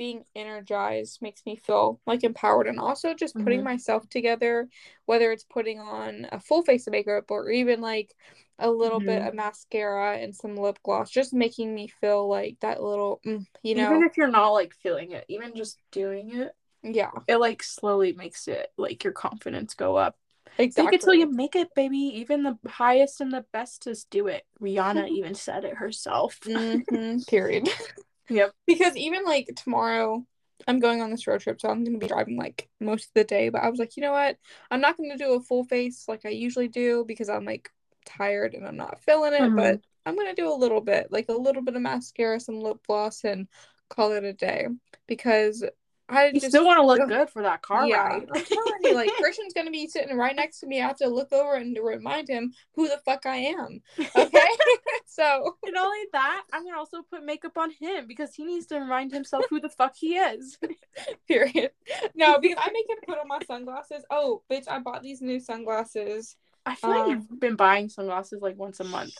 [0.00, 3.64] being energized makes me feel like empowered and also just putting Mhm.
[3.64, 4.66] myself together,
[5.04, 8.14] whether it's putting on a full face of makeup or even like
[8.58, 9.28] a little bit Mhm.
[9.28, 13.74] of mascara and some lip gloss, just making me feel like that little, mm, you
[13.74, 17.62] know, even if you're not like feeling it, even just doing it, yeah, it like
[17.62, 20.16] slowly makes it like your confidence go up.
[20.58, 20.92] exactly.
[20.92, 21.98] Fake it till you make it, baby.
[21.98, 24.44] Even the highest and the bestest do it.
[24.60, 26.38] Rihanna even said it herself.
[26.46, 27.68] Mhm, period.
[28.30, 28.52] Yep.
[28.66, 30.24] Because even like tomorrow,
[30.66, 33.24] I'm going on this road trip, so I'm gonna be driving like most of the
[33.24, 33.48] day.
[33.48, 34.36] But I was like, you know what?
[34.70, 37.70] I'm not gonna do a full face like I usually do because I'm like
[38.04, 39.42] tired and I'm not feeling it.
[39.42, 39.56] Mhm.
[39.56, 42.78] But I'm gonna do a little bit, like a little bit of mascara, some lip
[42.86, 43.48] gloss, and
[43.88, 44.68] call it a day.
[45.06, 45.64] Because
[46.10, 48.28] I You just still want to look good for that car yeah, ride.
[48.34, 50.80] I'm telling you, like Christian's gonna be sitting right next to me.
[50.80, 53.80] I have to look over and remind him who the fuck I am.
[54.16, 54.48] Okay,
[55.06, 58.66] so And not only that, I'm gonna also put makeup on him because he needs
[58.66, 60.58] to remind himself who the fuck he is.
[61.28, 61.70] Period.
[62.14, 64.04] No, because I make him put on my sunglasses.
[64.10, 66.36] Oh, bitch, I bought these new sunglasses.
[66.66, 69.14] I feel like Um, you've been buying sunglasses like once a month.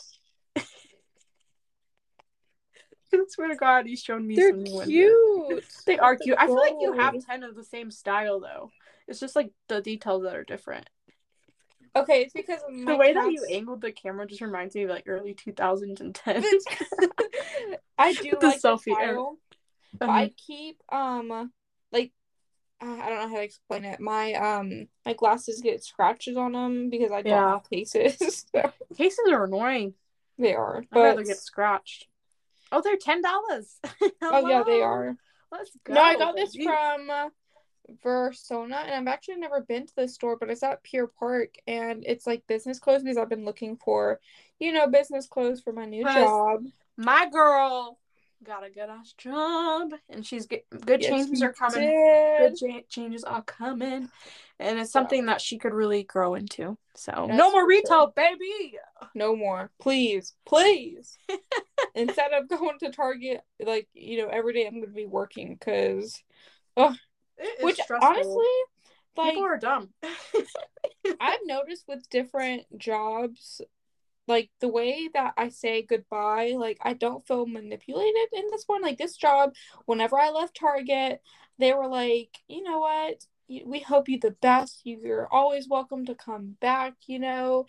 [3.13, 5.63] I swear to God, he's shown me They're cute.
[5.85, 6.37] They are cute.
[6.39, 8.71] I feel like you have ten of the same style though.
[9.07, 10.87] It's just like the details that are different.
[11.95, 14.89] Okay, it's because my the way that you angled the camera just reminds me of
[14.89, 16.43] like early 2010.
[17.97, 19.37] I do The like the selfie style,
[19.99, 21.51] but I keep um
[21.91, 22.11] like
[22.81, 23.99] uh, I don't know how to explain it.
[23.99, 27.51] My um my glasses get scratches on them because I don't Yeah.
[27.53, 28.45] have cases.
[28.55, 29.93] So Cases are annoying.
[30.37, 32.07] they are, I'd rather get scratched.
[32.71, 33.79] Oh, they're ten dollars.
[34.21, 35.15] oh yeah, they are.
[35.51, 35.93] Let's go.
[35.93, 37.29] No, I got this from uh,
[38.03, 42.03] Versona, and I've actually never been to this store, but it's at Pier Park, and
[42.07, 44.19] it's like business clothes because I've been looking for,
[44.59, 46.63] you know, business clothes for my new job.
[46.97, 47.97] my girl
[48.43, 51.93] got a good ass job, and she's get good Yes, changes are coming.
[52.39, 52.59] did.
[52.59, 54.09] Good changes are coming,
[54.59, 56.77] and it's something that she could really grow into.
[56.95, 58.13] So That's no more retail, sure.
[58.15, 58.77] baby.
[59.15, 61.17] No more, please, please.
[61.95, 66.23] Instead of going to Target, like you know, every day I'm gonna be working because,
[66.77, 66.93] is
[67.61, 68.07] which stressful.
[68.07, 68.43] honestly,
[69.17, 69.89] like people are dumb.
[71.19, 73.61] I've noticed with different jobs,
[74.27, 78.81] like the way that I say goodbye, like I don't feel manipulated in this one.
[78.81, 79.53] Like this job,
[79.85, 81.21] whenever I left Target,
[81.57, 83.25] they were like, you know what?
[83.65, 84.81] We hope you the best.
[84.85, 87.65] You're always welcome to come back, you know,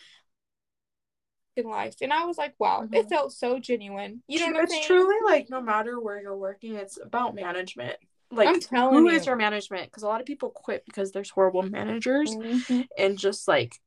[1.56, 1.96] in life.
[2.00, 3.08] And I was like, wow, it Mhm.
[3.08, 4.22] felt so genuine.
[4.28, 4.84] You know it's saying?
[4.84, 7.96] truly like no matter where you're working, it's about management.
[8.30, 9.16] Like I'm telling who you.
[9.16, 9.86] is your management?
[9.90, 12.88] Because a lot of people quit because there's horrible managers Mhm.
[12.96, 13.78] and just like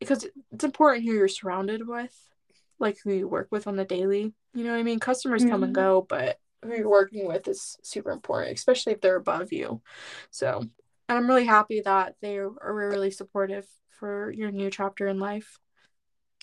[0.00, 2.16] because it's important who you're surrounded with,
[2.78, 4.32] like who you work with on the daily.
[4.54, 4.98] You know what I mean?
[5.00, 5.76] Customers come and Mhm.
[5.76, 9.80] go, but who you're working with is super important, especially if they're above you.
[10.30, 10.60] So,
[11.08, 13.66] and I'm really happy that they are really supportive
[13.98, 15.58] for your new chapter in life.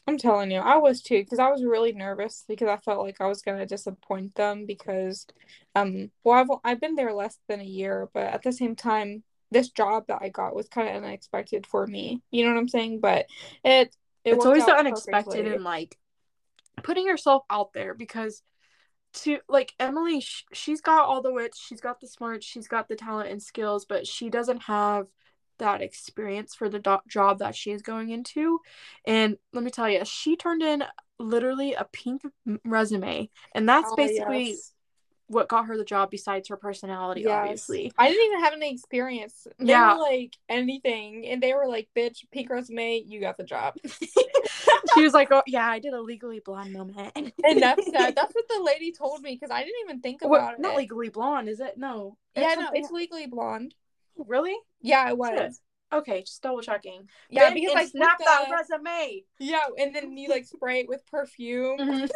[0.07, 3.19] I'm telling you, I was too, because I was really nervous because I felt like
[3.19, 5.25] I was gonna disappoint them because,
[5.75, 9.23] um, well, I've I've been there less than a year, but at the same time,
[9.51, 12.21] this job that I got was kind of unexpected for me.
[12.31, 12.99] You know what I'm saying?
[12.99, 13.27] But
[13.63, 15.97] it it it's always the unexpected and like
[16.83, 18.43] putting yourself out there because
[19.13, 22.87] to like Emily, sh- she's got all the wits, she's got the smarts, she's got
[22.87, 25.07] the talent and skills, but she doesn't have
[25.59, 28.59] that experience for the do- job that she is going into.
[29.05, 30.83] And let me tell you, she turned in
[31.19, 32.21] literally a pink
[32.63, 34.73] resume, and that's Oh, basically yes.
[35.27, 37.31] What got her the job besides her personality, Yes.
[37.41, 37.91] obviously.
[37.97, 39.45] I didn't even have any experience.
[39.59, 39.93] They Yeah.
[39.95, 43.75] were like anything, and they were like, "Bitch, pink resume, you got the job."
[44.95, 48.15] she was like, "Oh yeah, I did a legally blonde moment." and that's that.
[48.15, 50.59] That's what the lady told me because I didn't even think about What, it.
[50.59, 51.77] not legally blonde, is it?
[51.77, 52.17] No.
[52.35, 53.73] yeah, no, it's legally blonde.
[54.15, 54.55] really.
[54.81, 55.59] Yeah, it was.
[55.93, 57.07] Okay, just double checking.
[57.29, 59.23] Yeah, Then because like snap that resume.
[59.39, 61.77] Yeah, and then you like spray it with perfume.
[61.79, 62.05] Mm-hmm.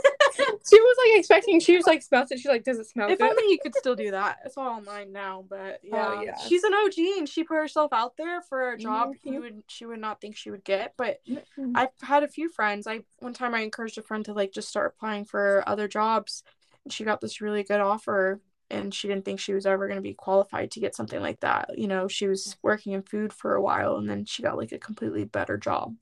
[0.69, 1.59] She was like expecting.
[1.59, 2.37] She was like smells it.
[2.39, 4.39] She's like, "Does it smell If good?" only you could still do that.
[4.45, 6.37] It's all online now, but yeah, Oh, yeah.
[6.37, 9.33] she's an OG and she put herself out there for a job Mhm.
[9.33, 10.93] you would she would not think she would get.
[10.97, 11.73] But Mhm.
[11.75, 12.87] I've had a few friends.
[12.87, 16.43] I one time I encouraged a friend to like just start applying for other jobs,
[16.85, 18.39] and she got this really good offer.
[18.71, 21.41] And she didn't think she was ever going to be qualified to get something like
[21.41, 21.77] that.
[21.77, 24.71] You know, she was working in food for a while, and then she got like
[24.71, 25.95] a completely better job,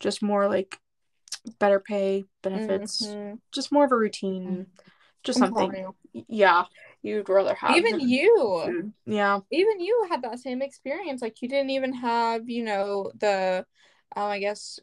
[0.00, 0.78] just more like
[1.58, 3.40] better pay, benefits, Mhm.
[3.52, 4.66] just more of a routine,
[5.22, 5.84] just I'm something
[6.28, 6.64] yeah
[7.02, 8.92] you'd rather have Even you, food.
[9.06, 11.22] yeah even you had that same experience.
[11.22, 13.66] Like you didn't even have, you know, the,
[14.16, 14.78] um, I guess,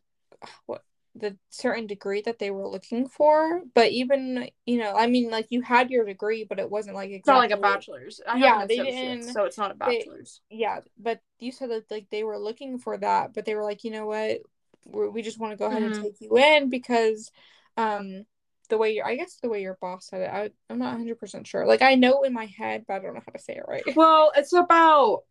[0.66, 0.84] what
[1.20, 3.62] the certain degree that they were looking for.
[3.74, 7.10] But even, you know, I mean, like you had your degree, but it wasn't like
[7.12, 10.42] it's not like a bachelor's I Yeah, they didn't- so it's not a they- bachelor's
[10.50, 13.84] Yeah, but you said that like they were looking for that, but they were like,
[13.84, 14.42] you know what,
[14.86, 15.88] We're, we just want to go ahead Mhm.
[15.88, 17.32] and take you in because,
[17.76, 18.26] um,
[18.70, 21.18] the way your I guess the way your boss said it, I I'm not 100
[21.20, 21.66] percent sure.
[21.66, 23.84] Like I know in my head, but I don't know how to say it right.
[23.96, 25.24] well it's about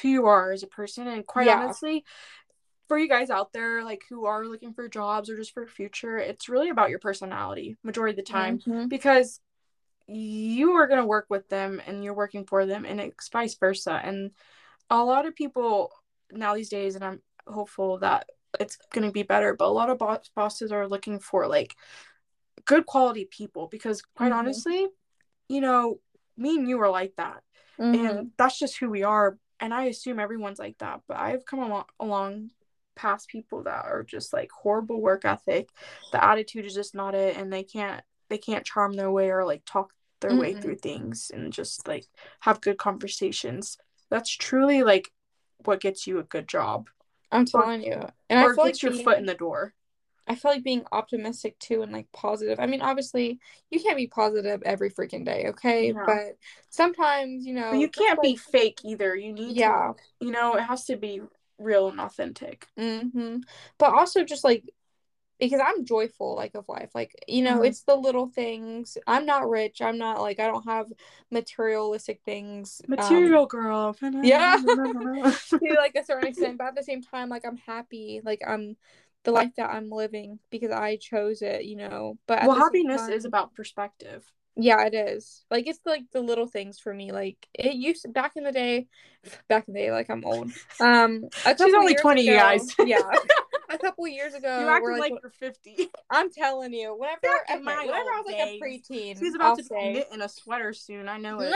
[0.00, 1.60] who you are as a person and quite Yeah.
[1.62, 2.04] honestly
[2.88, 6.18] for you guys out there like who are looking for jobs or just for future
[6.18, 8.88] it's really about your personality majority of the time Mhm.
[8.88, 9.40] because
[10.06, 13.54] you are going to work with them and you're working for them and it's vice
[13.54, 14.32] versa and
[14.90, 15.90] a lot of people
[16.30, 18.28] now these days and i'm hopeful that
[18.60, 21.74] it's going to be better but a lot of boss- bosses are looking for like
[22.66, 24.36] good quality people because quite Mhm.
[24.36, 24.86] honestly
[25.48, 26.00] you know
[26.36, 27.42] me and you are like that
[27.78, 27.94] Mhm.
[27.94, 31.60] and that's just who we are and i assume everyone's like that but i've come
[31.60, 32.50] along, along
[32.96, 35.68] past people that are just like horrible work ethic
[36.12, 39.44] the attitude is just not it and they can't they can't charm their way or
[39.44, 40.54] like talk their way Mm-mm.
[40.54, 42.06] through things and just like
[42.40, 43.76] have good conversations
[44.10, 45.10] that's truly like
[45.64, 46.88] what gets you a good job
[47.30, 49.74] I'm telling you, and I or feel like your being, foot in the door
[50.26, 52.58] I feel like being optimistic too and like positive.
[52.58, 53.38] I mean, obviously,
[53.70, 55.92] you can't be positive every freaking day, okay?
[55.92, 56.06] No.
[56.06, 56.38] But
[56.70, 59.92] sometimes, you know, but you can't be fake either you need Yeah.
[59.94, 61.20] to you know it has to be
[61.58, 63.38] real and authentic hmm
[63.78, 64.64] But also just like
[65.40, 66.90] because I'm joyful like of life.
[66.94, 67.66] Like, you know, Mhm.
[67.66, 68.96] it's the little things.
[69.06, 69.82] I'm not rich.
[69.82, 70.86] I'm not like I don't have
[71.30, 72.80] materialistic things.
[72.86, 74.56] um, material girl yeah.
[75.62, 78.20] to like a certain extent, but at the same time, like I'm happy.
[78.24, 78.76] Like I'm
[79.24, 82.18] the life that I'm living because I chose it, you know.
[82.26, 84.24] But well happiness is about perspective
[84.56, 85.44] yeah, it is.
[85.50, 87.12] Like it's like the little things for me.
[87.12, 88.86] Like it used back in the day,
[89.48, 90.50] back in the day, like I'm old.
[90.80, 92.74] Um, couple only years 20, you guys.
[92.84, 92.98] yeah,
[93.70, 97.20] a couple years ago, you we're like, like, you're 50 I'm telling you, whenever,
[97.62, 100.22] my whenever I was like days, a preteen, she's about I'll to say, knit in
[100.22, 101.52] a sweater soon i know it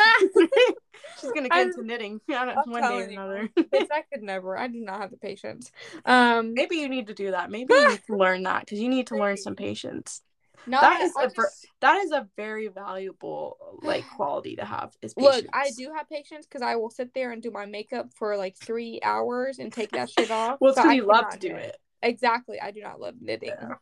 [1.21, 4.59] she's gonna get I'm- into knitting one day or another I could never.
[4.59, 5.71] I do not have the patience.
[6.05, 8.89] Um, maybe you need to do that maybe you need to learn that because you
[8.89, 10.23] need to learn some patience
[10.69, 14.65] no, that I- is I a just- that is a very valuable like quality to
[14.65, 15.45] have is Look.
[15.53, 18.57] I do have patience because I will sit there and do my makeup for like
[18.57, 20.59] three hours and take that shit off.
[20.61, 22.61] well because I you love to do it Exactly.
[22.61, 23.51] I do not love knitting.
[23.59, 23.75] Yeah.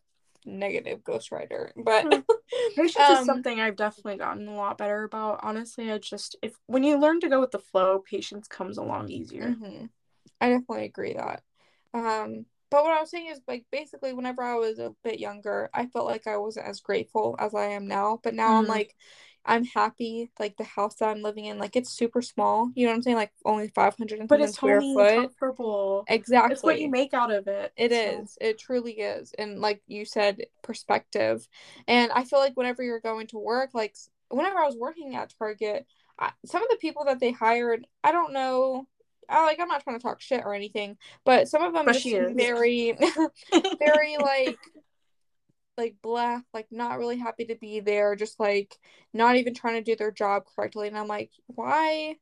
[0.47, 1.71] Negative ghostwriter.
[1.77, 2.25] But
[2.77, 5.41] Patience Um, is something I've definitely gotten a lot better about.
[5.43, 9.11] Honestly, I just if when you learn to go with the flow, patience comes along
[9.11, 9.57] easier.
[9.61, 9.91] mhm.
[10.41, 11.43] I definitely agree that.
[11.93, 15.71] Um, but what I was saying is like basically whenever I was a bit younger,
[15.75, 18.21] I felt like I wasn't as grateful as I am now.
[18.23, 18.69] But now I'm Mhm.
[18.69, 18.97] like
[19.49, 22.71] I'm happy, like the house that I'm living in, like it's super small.
[22.75, 23.17] You know what I'm saying?
[23.17, 25.15] Like only five hundred and But it's square homey, foot.
[25.15, 26.05] comfortable.
[26.09, 26.53] Exactly.
[26.55, 27.73] It's what you make out of it.
[27.77, 28.39] It so- is.
[28.41, 29.33] It truly is.
[29.39, 31.47] And like you said, perspective.
[31.87, 33.95] And I feel like whenever you're going to work, like
[34.29, 35.87] whenever I was working at Target,
[36.19, 38.89] I, some of the people that they hired, I don't know.
[39.29, 41.95] I, like I'm not trying to talk shit or anything, but some of them But
[41.95, 42.97] just very,
[43.79, 44.59] very like,
[45.77, 48.77] like blah, like not really happy to be there, just like
[49.13, 50.89] not even trying to do their job correctly.
[50.89, 52.17] And I'm like, why?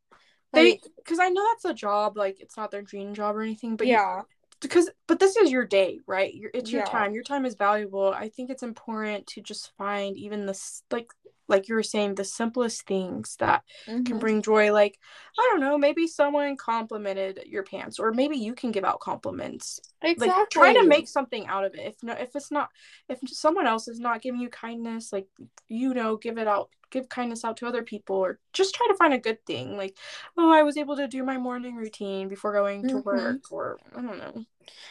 [0.53, 3.77] They because I know that's a job, like it's not their dream job or anything,
[3.77, 4.23] but yeah,
[4.61, 6.89] because but this is your day right your, it's your Yeah.
[6.89, 11.09] time your time is valuable i think it's important to just find even this like
[11.49, 13.63] like you were saying the simplest things that
[14.05, 14.21] can Mhm.
[14.21, 14.99] bring joy like
[15.39, 19.81] i don't know maybe someone complimented your pants or maybe you can give out compliments
[20.03, 20.29] exactly.
[20.29, 22.69] like try to make something out of it if no if it's not
[23.09, 25.27] if someone else is not giving you kindness like
[25.69, 28.95] you know give it out give kindness out to other people or just try to
[28.95, 29.97] find a good thing like
[30.37, 33.05] oh i was able to do my morning routine before going to Mhm.
[33.05, 34.45] work or i don't know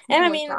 [0.10, 0.50] And I mean.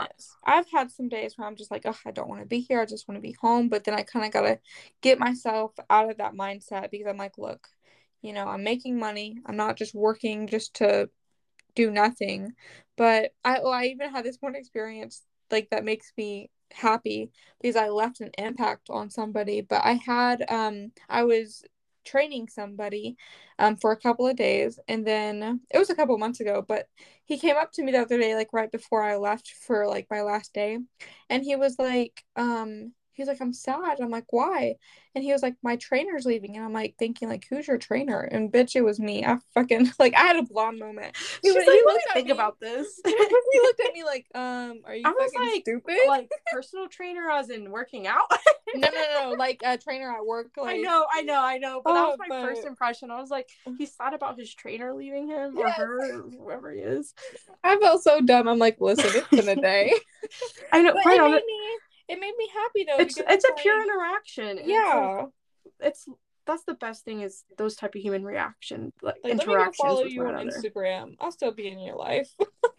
[0.46, 2.80] I've had some days where I'm just like, oh, I don't want to be here.
[2.80, 3.68] I just want to be home.
[3.68, 4.58] But then I kind of got to
[5.00, 7.66] get myself out of that mindset because I'm like, look,
[8.20, 9.38] you know, I'm making money.
[9.46, 11.08] I'm not just working just to
[11.74, 12.52] do nothing.
[12.96, 17.76] But I, well, I even had this one experience like that makes me happy because
[17.76, 19.60] I left an impact on somebody.
[19.60, 21.64] But I had, um, I was
[22.04, 23.16] training somebody
[23.58, 26.86] um for a couple of days and then it was a couple months ago but
[27.24, 30.06] he came up to me the other day like right before I left for like
[30.10, 30.78] my last day
[31.30, 34.00] and he was like um he was like I'm sad.
[34.00, 34.76] I'm like why?
[35.14, 36.56] And he was like my trainer's leaving.
[36.56, 38.20] And I'm like thinking like who's your trainer?
[38.20, 39.24] And bitch it was me.
[39.24, 41.16] I fucking like I had a blonde moment.
[41.42, 42.32] He, was- like, he let me looked at think me.
[42.32, 43.00] about this?
[43.06, 45.96] He looked at me like um are you I was like, stupid?
[46.08, 48.30] like personal trainer as in working out?
[48.74, 51.80] No no no like a trainer at work like I know, I know, I know.
[51.84, 53.10] But that was Oh, my first impression.
[53.12, 53.48] I was like,
[53.78, 55.76] he's sad about his trainer leaving him or Yes.
[55.76, 57.14] her, or whoever he is.
[57.62, 58.48] I felt so dumb.
[58.48, 59.94] I'm like listen it's been a day.
[60.72, 63.52] I know, but quite it made me it made me happy though It's it's a
[63.52, 64.48] like- pure interaction.
[64.48, 65.24] and it's, yeah
[65.80, 66.06] it's
[66.46, 69.76] that's the best thing is those type of human reaction like, Like, let me interactions
[69.78, 70.50] follow you on another.
[70.50, 71.16] Instagram.
[71.18, 72.30] I'll still be in your life.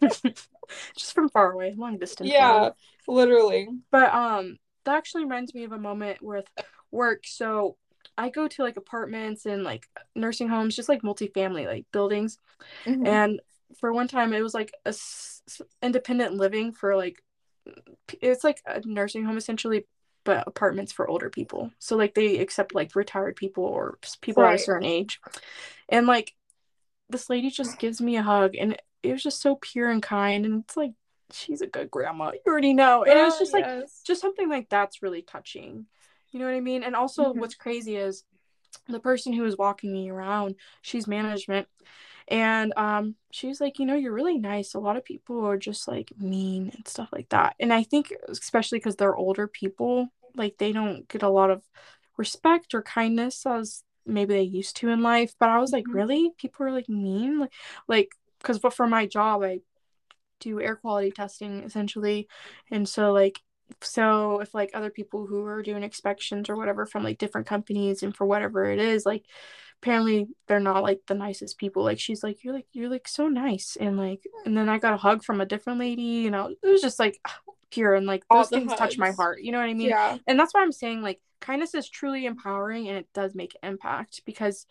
[0.96, 2.30] Just from far away, long distance.
[2.30, 2.70] yeah,
[3.08, 3.68] literally.
[3.90, 6.46] But um, that actually reminds me of a moment with
[6.90, 7.24] work.
[7.26, 7.76] So
[8.18, 12.38] I go to like apartments and like nursing homes, just like multifamily like buildings.
[12.84, 13.06] Mhm.
[13.06, 13.40] and
[13.80, 15.42] for one time it was like a s-
[15.82, 17.20] independent living for like
[18.20, 19.86] it's like a nursing home essentially
[20.24, 21.70] but apartments for older people.
[21.78, 25.20] So like they accept like retired people or people at a certain age.
[25.88, 26.34] And like
[27.08, 30.44] this lady just gives me a hug and it was just so pure and kind
[30.44, 30.92] and it's like
[31.32, 32.32] she's a good grandma.
[32.32, 33.04] You already know.
[33.04, 33.64] And it was Oh, just like
[34.04, 35.86] just something like that's really touching.
[36.32, 36.82] You know what i mean?
[36.82, 37.38] And also Mhm.
[37.38, 38.24] what's crazy is
[38.88, 41.68] the person who was walking me around she's management
[42.28, 44.74] and um she's like you know you're really nice.
[44.74, 47.54] A lot of people are just like mean and stuff like that.
[47.60, 51.62] And i think especially because they're older people like they don't get a lot of
[52.16, 55.34] respect or kindness as maybe they used to in life.
[55.38, 55.94] But i was like Mhm.
[55.94, 56.32] really?
[56.38, 57.38] People are like mean?
[57.40, 57.52] Like
[57.88, 58.08] like
[58.40, 59.60] because for my job i
[60.40, 62.28] do air quality testing essentially.
[62.70, 63.40] And so like
[63.82, 68.02] so if like other people who are doing inspections or whatever from like different companies
[68.02, 69.24] and for whatever it is like
[69.82, 73.28] apparently they're not like the nicest people like she's like you're like you're like so
[73.28, 76.46] nice and like and then i got a hug from a different lady and I,
[76.46, 77.20] it was just like
[77.70, 80.18] pure and like those things touch my heart you know what i mean yeah.
[80.26, 84.22] and that's why i'm saying like kindness is truly empowering and it does make impact
[84.24, 84.66] because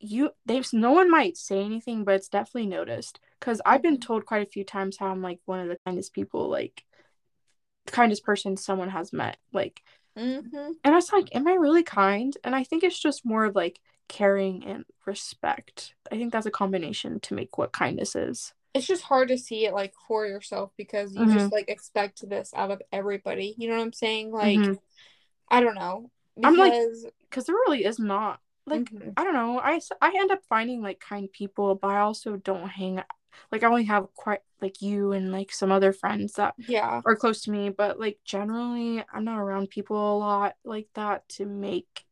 [0.00, 4.02] you there's no one might say anything but it's definitely noticed because i've been Mhm.
[4.02, 6.84] told quite a few times how i'm like one of the kindest people like
[7.86, 9.82] the kindest person someone has met like
[10.16, 10.56] Mm-hmm.
[10.84, 13.56] and i was like am i really kind and i think it's just more of
[13.56, 18.86] like caring and respect i think that's a combination to make what kindness is It's
[18.86, 21.28] just hard to see it like for yourself because you Mhm.
[21.28, 23.54] just like expect this out of everybody.
[23.56, 24.32] You know what I'm saying?
[24.32, 24.78] Like, Mhm.
[25.50, 26.10] I don't know.
[26.42, 29.16] I'm, like, Because because there really is not like Mhm.
[29.16, 29.58] I don't know.
[29.60, 33.02] I I end up finding like kind people, but I also don't hang
[33.52, 37.02] like I only have quite like you and like some other friends that yeah.
[37.04, 41.28] are close to me, but like generally I'm not around people a lot like that
[41.30, 42.04] to make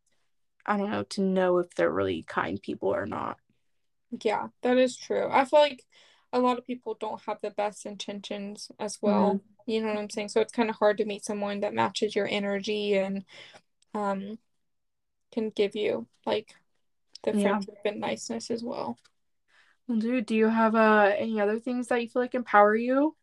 [0.66, 3.38] I don't know to know if they're really kind people or not.
[4.22, 5.28] Yeah, that is true.
[5.30, 5.84] I feel like
[6.32, 9.40] a lot of people don't have the best intentions as well.
[9.40, 9.52] Mm-hmm.
[9.66, 10.28] You know what I'm saying?
[10.28, 13.24] So it's kind of hard to meet someone that matches your energy and
[13.94, 14.38] um
[15.32, 16.54] can give you like
[17.24, 17.34] the Yeah.
[17.34, 18.98] friendship and niceness as well.
[19.86, 23.16] Well, dude, do you have uh any other things that you feel like empower you?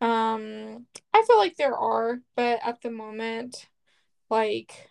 [0.00, 3.68] Um, I feel like there are, but at the moment,
[4.30, 4.90] like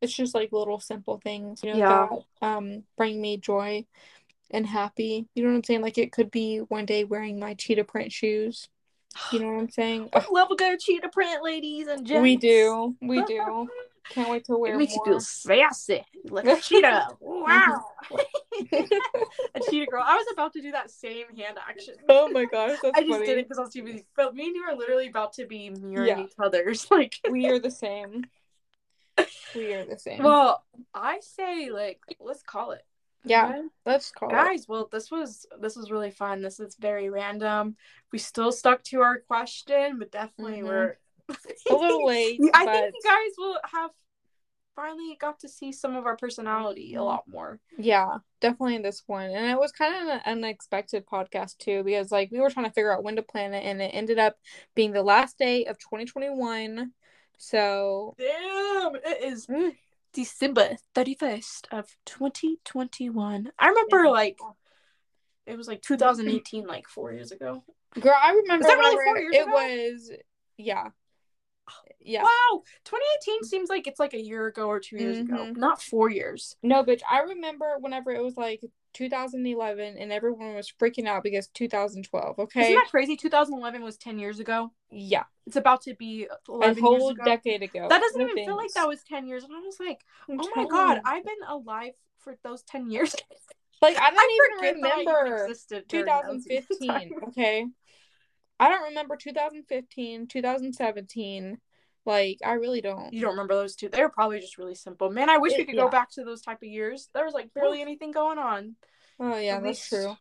[0.00, 2.08] it's just like little simple things, you know, Yeah.
[2.40, 3.84] that um bring me joy
[4.50, 5.26] and happy.
[5.34, 5.82] You know what I'm saying?
[5.82, 8.68] Like it could be one day wearing my cheetah print shoes.
[9.32, 10.10] You know what I'm saying?
[10.14, 12.22] I love a good cheetah print, ladies and gents.
[12.22, 12.94] We do.
[13.00, 13.68] We do.
[14.10, 15.06] Can't wait to wear It makes more.
[15.06, 17.08] you feel sassy, like a cheetah.
[17.20, 17.84] Wow,
[19.54, 20.04] a cheetah girl.
[20.06, 21.94] I was about to do that same hand action.
[22.08, 23.26] oh my gosh, that's I just funny.
[23.26, 24.06] did it because I was too busy.
[24.16, 26.24] But me and you are literally about to be mirroring Yeah.
[26.24, 26.86] each other's.
[26.90, 28.26] Like, We are the same.
[29.54, 30.22] We are the same.
[30.22, 30.64] well,
[30.94, 32.82] I say like, let's call it.
[33.24, 33.60] Yeah, Okay.
[33.86, 34.32] let's call it.
[34.32, 36.42] Guys, well, this was this was really fun.
[36.42, 37.76] This is very random.
[38.12, 40.64] We still stuck to our question, but definitely Mhm.
[40.64, 40.96] we're
[41.70, 43.90] A little late, I but think you guys will have
[44.76, 47.04] finally got to see some of our personality a Mhm.
[47.04, 47.58] lot more.
[47.78, 49.30] yeah, definitely this one.
[49.30, 52.72] And it was kind of an unexpected podcast too, because like we were trying to
[52.72, 54.36] figure out when to plan it, and it ended up
[54.74, 56.92] being the last day of 2021.
[57.36, 59.76] So Damn, it is Mm.
[60.12, 63.52] December 31st of 2021.
[63.58, 64.10] I remember Yeah.
[64.10, 64.38] like
[65.46, 67.62] it was like 2018 like 4 years ago.
[68.00, 69.52] Girl, I remember that really four years it ago?
[69.52, 70.12] was
[70.56, 70.90] yeah.
[72.00, 72.22] Yeah.
[72.22, 75.56] Wow, 2018 seems like it's like a year ago or 2 years ago, Mhm.
[75.56, 76.56] not 4 years.
[76.62, 78.62] No, bitch, I remember whenever it was like
[78.92, 82.62] 2011 and everyone was freaking out because 2012, okay?
[82.62, 83.16] Isn't that crazy?
[83.16, 84.72] 2011 was 10 years ago.
[84.90, 85.24] yeah.
[85.46, 87.24] It's about to be A whole ago.
[87.24, 87.88] decade ago.
[87.88, 89.44] That doesn't No even feel like that was 10 years.
[89.44, 91.02] And I was like, I'm oh my god, you.
[91.04, 93.14] I've been alive for those 10 years.
[93.82, 97.66] like I don't I even remember existed 2015, okay?
[98.58, 101.58] I don't remember 2015, 2017.
[102.04, 103.12] Like I really don't.
[103.12, 103.88] You don't remember those two?
[103.88, 105.10] They were probably just really simple.
[105.10, 105.82] Man, I wish we could yeah.
[105.82, 107.08] go back to those type of years.
[107.12, 108.76] There was like barely anything going on.
[109.18, 110.16] Oh yeah, At that's least- true.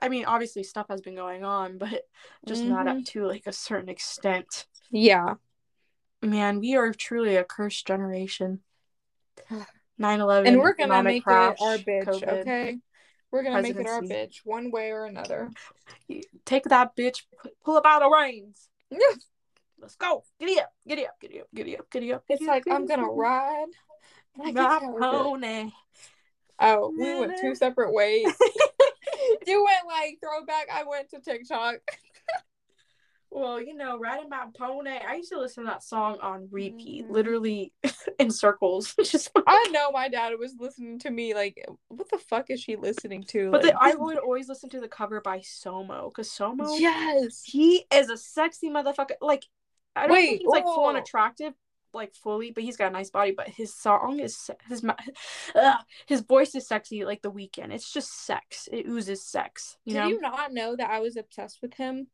[0.00, 2.02] I mean, obviously stuff has been going on, but
[2.46, 2.98] just not Mm-hmm.
[2.98, 4.66] up to like a certain extent.
[4.90, 5.34] Yeah.
[6.22, 8.60] Man, we are truly a cursed generation.
[10.00, 12.40] 9/11 And we're gonna make crash, it our bitch, COVID.
[12.40, 12.78] okay?
[13.30, 15.50] We're gonna make it our bitch one way or another.
[16.44, 17.22] Take that bitch,
[17.64, 18.68] pull up out of reins.
[19.80, 20.24] Let's go.
[20.40, 22.24] Giddy up, giddy up, giddy up, giddy up, giddy up.
[22.28, 23.12] It's giddy like I'm gonna up.
[23.14, 23.66] ride.
[24.36, 25.70] My pony.
[26.60, 28.26] Oh, we went two separate ways.
[29.46, 30.68] you went like throwback.
[30.72, 31.76] I went to TikTok.
[33.30, 34.90] Well, you know, riding my pony.
[34.90, 37.10] I used to listen to that song on repeat, Mhm.
[37.10, 37.72] literally
[38.18, 38.94] in circles.
[39.04, 42.76] Just, I know my dad was listening to me like, what the fuck is she
[42.76, 43.50] listening to?
[43.50, 47.42] but Like, the, I would always listen to the cover by Somo because Somo, yes.
[47.44, 49.16] he is a sexy motherfucker.
[49.20, 49.44] Like,
[49.94, 51.00] I don't Wait, think he's like full on oh.
[51.00, 51.52] attractive,
[51.92, 53.32] like fully, but he's got a nice body.
[53.32, 54.84] But his song is his
[55.54, 57.72] ugh, his voice is sexy, like the Weeknd.
[57.72, 58.68] It's just sex.
[58.72, 59.76] It oozes sex.
[59.84, 60.08] You Did know?
[60.08, 62.08] you not know that I was obsessed with him?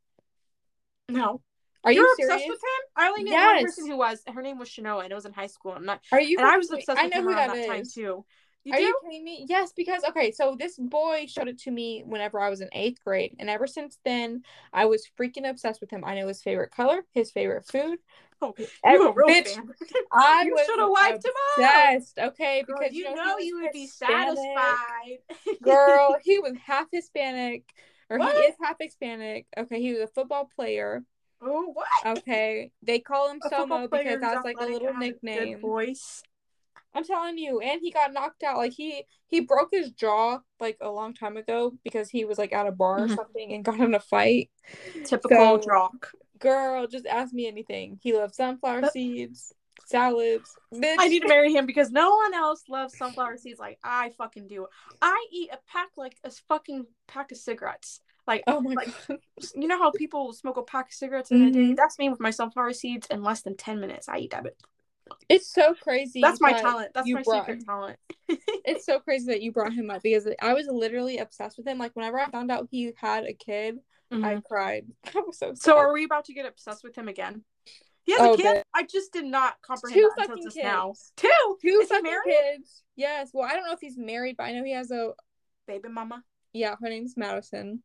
[1.08, 1.40] No.
[1.84, 2.34] Are you You're serious?
[2.34, 2.82] obsessed with him?
[2.96, 4.22] I only knew one person who was.
[4.32, 5.72] Her name was Shanoa, and it was in high school.
[5.72, 6.00] I'm not.
[6.12, 6.38] Are you?
[6.38, 8.24] and I was obsessed I with know him who around that that time too.
[8.64, 8.84] You Are do?
[8.84, 9.44] you kidding me?
[9.46, 13.04] Yes, because okay, so this boy showed it to me whenever I was in eighth
[13.04, 14.42] grade, and ever since then,
[14.72, 16.02] I was freaking obsessed with him.
[16.06, 17.98] I know his favorite color, his favorite food.
[18.40, 19.68] Oh, you Every- a real bitch, fan.
[20.10, 22.18] I you should have wiped him obsessed.
[22.18, 25.18] Okay, Girl, because you you know, was you would be satisfied.
[25.62, 27.64] Girl, he was half Hispanic,
[28.10, 28.34] or What?
[28.34, 29.46] he is half Hispanic.
[29.56, 31.04] Okay, he was a football player.
[31.42, 32.18] oh, what?
[32.18, 35.60] Okay, they call him A Somo because that's like a little and has good nickname.
[35.60, 36.22] voice.
[36.96, 38.56] I'm telling you, and he got knocked out.
[38.56, 42.52] Like he he broke his jaw like a long time ago because he was like
[42.52, 43.16] at a bar or Mhm.
[43.16, 44.50] something and got in a fight.
[45.04, 46.12] Typical So- jock.
[46.38, 47.98] Girl, just ask me anything.
[48.02, 49.52] He loves sunflower seeds,
[49.86, 50.54] salads.
[50.72, 50.96] Bitch.
[50.98, 54.46] I need to marry him because no one else loves sunflower seeds like I fucking
[54.48, 54.66] do.
[55.02, 58.00] I eat a pack like a fucking pack of cigarettes.
[58.26, 59.18] Like, Oh my like god.
[59.54, 61.74] you know how people smoke a pack of cigarettes in a day?
[61.74, 64.08] That's me with my sunflower seeds in less than ten minutes.
[64.08, 64.44] I eat that.
[64.44, 64.56] bit.
[65.28, 66.22] It's so crazy.
[66.22, 66.90] That's my that talent.
[66.94, 67.98] That's my brought- secret talent.
[68.66, 71.76] It's so crazy that you brought him up because I was literally obsessed with him.
[71.76, 73.76] Like whenever I found out he had a kid,
[74.10, 74.44] I Mhm.
[74.44, 74.86] cried.
[75.14, 75.58] I was so sad.
[75.58, 77.44] So are we about to get obsessed with him again?
[78.04, 78.62] He has Oh, a kid.
[78.74, 80.56] I just did not comprehend two fucking kids.
[80.62, 80.94] now.
[81.16, 81.28] Two.
[81.62, 82.82] Two Is fucking kids.
[82.96, 83.30] Yes.
[83.32, 85.12] Well, I don't know if he's married, but I know he has a
[85.66, 86.22] Baby mama.
[86.52, 86.74] yeah.
[86.80, 87.82] Her name's Madison.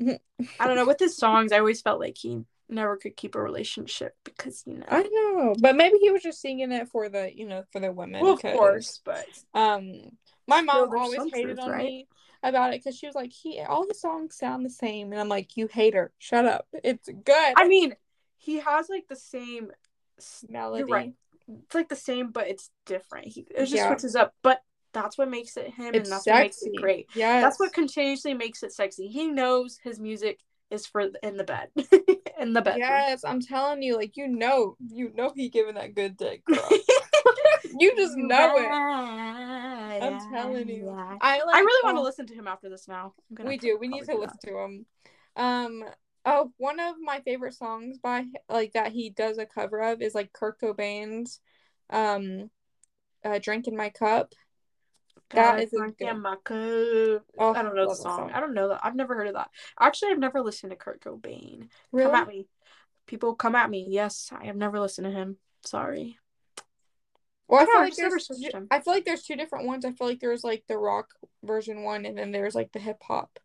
[0.00, 0.18] I
[0.66, 0.86] don't know.
[0.86, 4.74] With his songs, I always felt like he never could keep a relationship because you
[4.78, 4.84] know.
[4.88, 7.90] I know, but maybe he was just singing it for the you know for the
[7.92, 8.22] women.
[8.22, 9.94] well, of course, but Um,
[10.46, 11.84] my mom there's always hated truth, on right?
[11.86, 12.08] me
[12.42, 15.30] about it because she was like, "He all his songs sound the same," and I'm
[15.30, 16.66] like, "You hater, shut up.
[16.84, 17.94] It's good." I mean,
[18.46, 19.70] he has like the same.
[20.48, 20.80] melody.
[20.80, 21.12] You're right.
[21.48, 23.26] It's like the same, but it's different.
[23.28, 23.88] He it just Yeah.
[23.88, 27.08] switches up, but that's what makes it him, It's and that's what makes it great.
[27.14, 29.08] Yeah, That's what continuously makes it sexy.
[29.08, 30.40] He knows his music
[30.70, 31.68] is for in the bed,
[32.40, 32.78] in the bed.
[32.78, 36.68] Yes, I'm telling you, like you know, you know he giving that good dick, girl.
[37.78, 38.70] you just know it.
[40.02, 40.88] I'm telling you.
[41.20, 41.54] I like.
[41.56, 43.14] I really want to listen to him after this now.
[43.30, 43.76] We do.
[43.78, 44.86] We need to probably listen to him.
[45.36, 45.84] Um.
[46.28, 50.14] Oh, one of my favorite songs by like that he does a cover of is
[50.14, 51.38] like Kirko Bangz,
[51.88, 52.50] um,
[53.24, 54.34] uh, "Drink in My Cup."
[55.30, 57.24] That is a good- my cup.
[57.38, 58.30] Oh, I don't know the that song.
[58.32, 58.80] I don't know that.
[58.84, 59.50] I've never heard of that.
[59.78, 61.68] Actually, I've never listened to Kurt Cobain.
[61.90, 62.10] Really?
[62.10, 62.48] Come at me.
[63.06, 63.86] People come at me.
[63.88, 65.36] Yes, I have never listened to him.
[65.64, 66.18] Sorry.
[67.48, 68.66] Well, I, I feel know, like I've just never there's.
[68.70, 69.84] I feel like there's two different ones.
[69.84, 71.10] I feel like there's like the rock
[71.42, 73.38] version one, and then there's like the hip hop.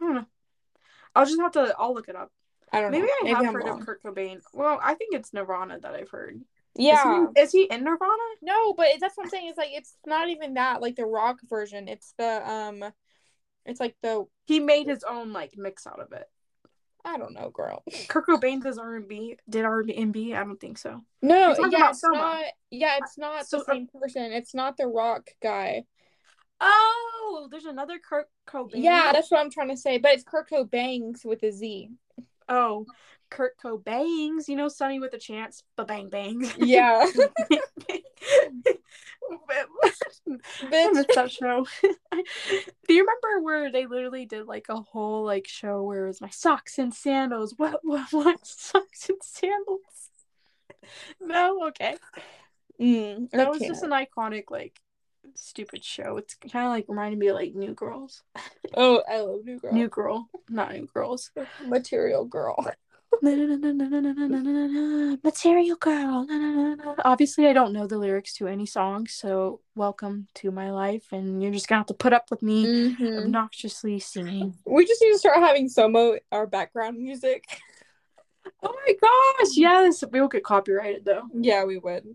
[0.00, 0.26] I don't know.
[1.14, 1.74] I'll just have to.
[1.78, 2.30] I'll look it up.
[2.72, 3.12] I don't Maybe know.
[3.20, 3.80] I Maybe have I'm heard wrong.
[3.80, 4.40] of Kurt Cobain.
[4.54, 6.40] Well, I think it's Nirvana that I've heard.
[6.76, 7.26] Yeah.
[7.26, 8.12] Is he, is he in Nirvana?
[8.42, 9.48] No, but that's what I'm saying.
[9.48, 11.88] It's like it's not even that like the rock version.
[11.88, 12.84] It's the um,
[13.66, 16.28] it's like the He made his own like mix out of it.
[17.04, 17.82] I don't know, girl.
[18.08, 19.36] Kurt Cobain does R and B.
[19.48, 20.34] Did R and B?
[20.34, 21.00] I don't think so.
[21.22, 22.12] No, yeah, about it's Somo.
[22.12, 22.44] not.
[22.70, 24.32] Yeah, it's not So- the same person.
[24.32, 25.84] It's not the rock guy.
[26.60, 28.82] Oh, there's another Kurt Cobain.
[28.82, 29.98] Yeah, that's what I'm trying to say.
[29.98, 31.90] But it's Kirko Bangz with a Z.
[32.48, 32.86] Oh,
[33.30, 34.48] Kurt Cobain's.
[34.48, 35.62] You know, Sonny with a Chance.
[35.76, 36.52] Ba bang bangs.
[36.58, 37.06] Yeah.
[40.62, 41.06] Bitch.
[41.14, 41.66] that show.
[42.88, 46.20] Do you remember where they literally did like a whole like show where it was
[46.20, 47.54] my socks and sandals?
[47.56, 49.80] What what what socks and sandals?
[51.20, 51.96] No, okay.
[52.80, 54.80] Mm, That I was just an iconic like
[55.34, 56.16] stupid show.
[56.16, 58.22] It's kind of like reminded me of like New Girls.
[58.76, 59.72] Oh, I love New Girl.
[59.72, 61.32] New Girl, not New Girls.
[61.66, 62.54] Material Girl.
[65.24, 66.26] Material Girl.
[67.04, 71.42] Obviously, I don't know the lyrics to any song, so welcome to my life, and
[71.42, 72.64] you're just gonna have to put up with me
[72.94, 73.18] Mhm.
[73.18, 74.54] obnoxiously singing.
[74.64, 77.44] We just need to start having Somo our background music.
[78.62, 81.24] Oh my gosh, yes, we will get copyrighted though.
[81.34, 82.14] Yeah, we would.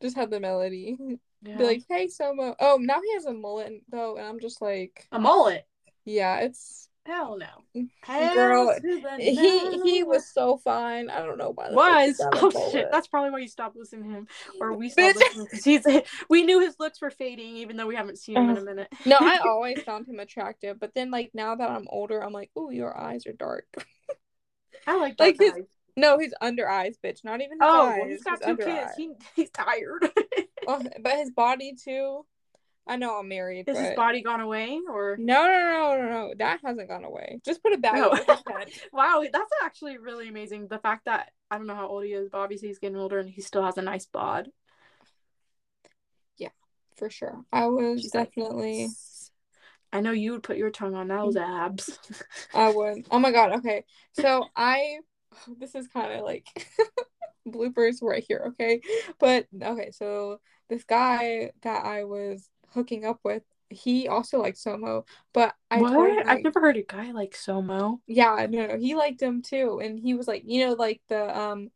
[0.00, 0.98] Just have the melody.
[1.44, 1.56] Yeah.
[1.56, 2.54] Be like, hey Somo.
[2.60, 5.66] Oh, now he has a mullet though, and I'm just like, a mullet.
[6.04, 7.84] yeah, it's Hell no.
[8.04, 11.10] Hell to the he he was so fine.
[11.10, 11.70] I don't know why.
[12.12, 12.54] the fuck he was.
[12.54, 12.72] Oh mullet.
[12.72, 12.88] shit!
[12.92, 14.28] That's probably why you stopped listening to him,
[14.60, 15.20] or we stopped Bitch.
[15.20, 15.84] listening because he's.
[16.30, 18.86] We knew his looks were fading, even though we haven't seen him in a minute.
[19.04, 22.50] no, I always found him attractive, but then like now that I'm older, I'm like,
[22.54, 23.64] oh, your eyes are dark.
[24.86, 25.60] I like Like that his- guy.
[25.96, 27.24] No, his under eyes, bitch.
[27.24, 27.98] Not even his Oh, eyes.
[28.00, 28.92] well, he's got two kids.
[28.96, 30.08] He, he's tired.
[30.66, 32.24] Oh, but his body too.
[32.86, 36.08] I know I'm married, Has but his body gone away, or no, no, no, no,
[36.08, 36.34] no.
[36.38, 37.40] That hasn't gone away.
[37.44, 37.94] Just put it back.
[37.94, 38.10] No.
[38.10, 38.68] over his head.
[38.92, 40.66] wow, that's actually really amazing.
[40.68, 43.18] The fact that I don't know how old he is, but obviously he's getting older
[43.18, 44.48] and he still has a nice bod.
[46.38, 46.48] Yeah,
[46.96, 47.44] for sure.
[47.52, 48.88] I was She's like, definitely.
[49.92, 51.98] I know you would put your tongue on those abs.
[52.54, 53.06] I would.
[53.10, 53.52] Oh my god.
[53.58, 53.84] Okay.
[54.12, 54.98] So I.
[55.58, 56.46] This is kind of like
[57.48, 58.44] bloopers right here.
[58.48, 58.80] Okay.
[59.18, 59.90] But okay.
[59.92, 65.84] So this guy that I was hooking up with, he also liked Somo, but I
[65.84, 66.26] told him, what?
[66.26, 68.00] like, I've never heard a guy like Somo.
[68.06, 71.38] Yeah, no, no, he liked him too, and he was like, you know, like the
[71.38, 71.70] um,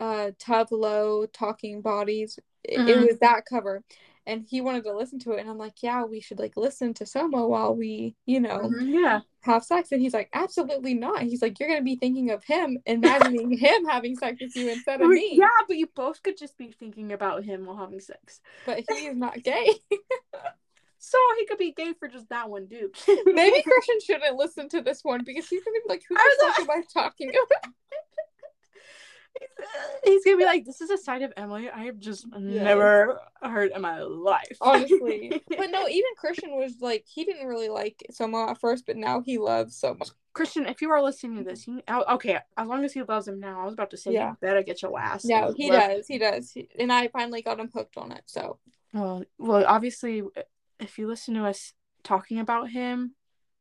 [0.00, 2.38] uh, Tove Lo Talking Bodies.
[2.64, 3.08] It, it Mhm.
[3.08, 3.84] was that cover,
[4.26, 6.92] and he wanted to listen to it, and I'm like, yeah, we should like listen
[6.94, 9.20] to Somo while we, you know, Mhm, Yeah.
[9.42, 11.22] have sex, and he's like, absolutely not.
[11.22, 15.00] He's like, you're gonna be thinking of him, imagining him having sex with you instead
[15.00, 15.36] of me.
[15.36, 18.40] Yeah, but you both could just be thinking about him while having sex.
[18.64, 19.70] But he is not gay.
[20.98, 22.96] So he could be gay for just that one dude.
[23.26, 26.58] Maybe Christian shouldn't listen to this one because he's gonna be like, who the fuck
[26.58, 27.72] am I talking about?
[30.04, 33.72] He's gonna be like, "This is a side of Emily I have just never heard
[33.74, 35.42] in my life." honestly.
[35.48, 39.20] but no, even Christian was like he didn't really like Somo at first, but now
[39.20, 40.10] he loves Somo.
[40.32, 42.38] Christian, if you are listening to this, you, oh, okay.
[42.58, 44.30] As long as he loves him now, I was about to say, Yeah.
[44.32, 45.24] you better get your ass.
[45.24, 48.22] No, he left- does, he does, He- and I finally got him hooked on it.
[48.26, 48.58] So
[48.92, 50.22] Well, well, obviously,
[50.78, 51.72] if you listen to us
[52.02, 53.14] talking about him,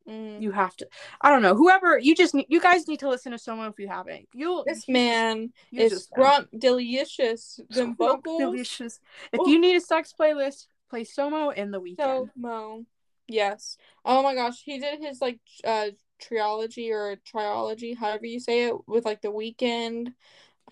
[0.08, 0.41] mm.
[0.41, 0.88] you have to.
[1.22, 1.56] I don't know.
[1.56, 4.28] Whoever you just need, you guys need to listen to someone if you haven't.
[4.34, 4.64] You'll.
[4.66, 7.60] this man you is grunt delicious.
[7.70, 8.99] Them So vocals, delicious.
[9.32, 9.47] If Oh.
[9.47, 12.30] you need a sex playlist, play Somo in the Weeknd.
[12.38, 12.86] Somo.
[13.28, 13.78] Yes.
[14.03, 15.88] Oh my gosh, he did his like uh
[16.20, 20.14] trilogy or triology, however you say it, with like the Weeknd.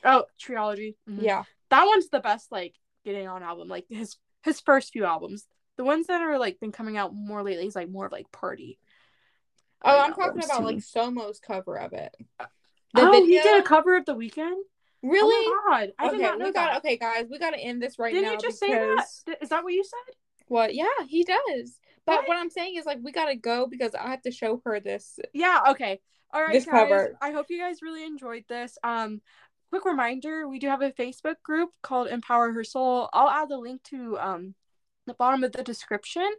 [0.04, 0.96] Oh, Triology.
[1.10, 1.22] Mhm.
[1.22, 1.44] Yeah.
[1.70, 2.52] that one's the best.
[2.52, 2.76] Like
[3.06, 3.68] getting on album.
[3.70, 5.48] Like his his first few albums.
[5.78, 8.32] The ones that are like been coming out more lately is like more of like
[8.32, 8.78] party.
[9.84, 10.78] Oh, I'm talking about like.
[10.78, 12.16] Somo's cover of it.
[12.94, 14.54] The oh, he did a cover of the Weeknd.
[15.02, 15.46] Really?
[15.48, 16.78] Oh my god, I okay, did not know we got that.
[16.78, 17.26] okay, guys.
[17.30, 18.20] We got to end this right now.
[18.22, 18.90] Didn't now you just say that?
[18.96, 20.16] because Th- Is that what you said?
[20.48, 20.74] what?
[20.76, 21.80] Yeah, he does.
[22.06, 22.28] But What?
[22.30, 24.80] what I'm saying is like we got to go because I have to show her
[24.80, 25.20] this.
[25.34, 25.60] Yeah.
[25.70, 26.00] Okay.
[26.34, 26.72] All right, This guys.
[26.74, 27.18] cover.
[27.22, 28.78] I hope you guys really enjoyed this.
[28.84, 29.22] Um,
[29.72, 33.10] quick reminder: we do have a Facebook group called Empower Her Soul.
[33.12, 34.56] I'll add the link to um
[35.06, 36.30] the bottom of the description.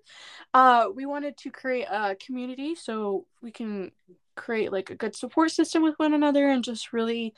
[0.53, 3.93] Uh, we wanted to create a community so we can
[4.37, 7.35] create like a good support system with one another and just really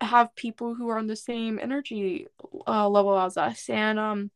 [0.00, 2.26] have people who are on the same energy
[2.66, 4.30] uh, level as us and um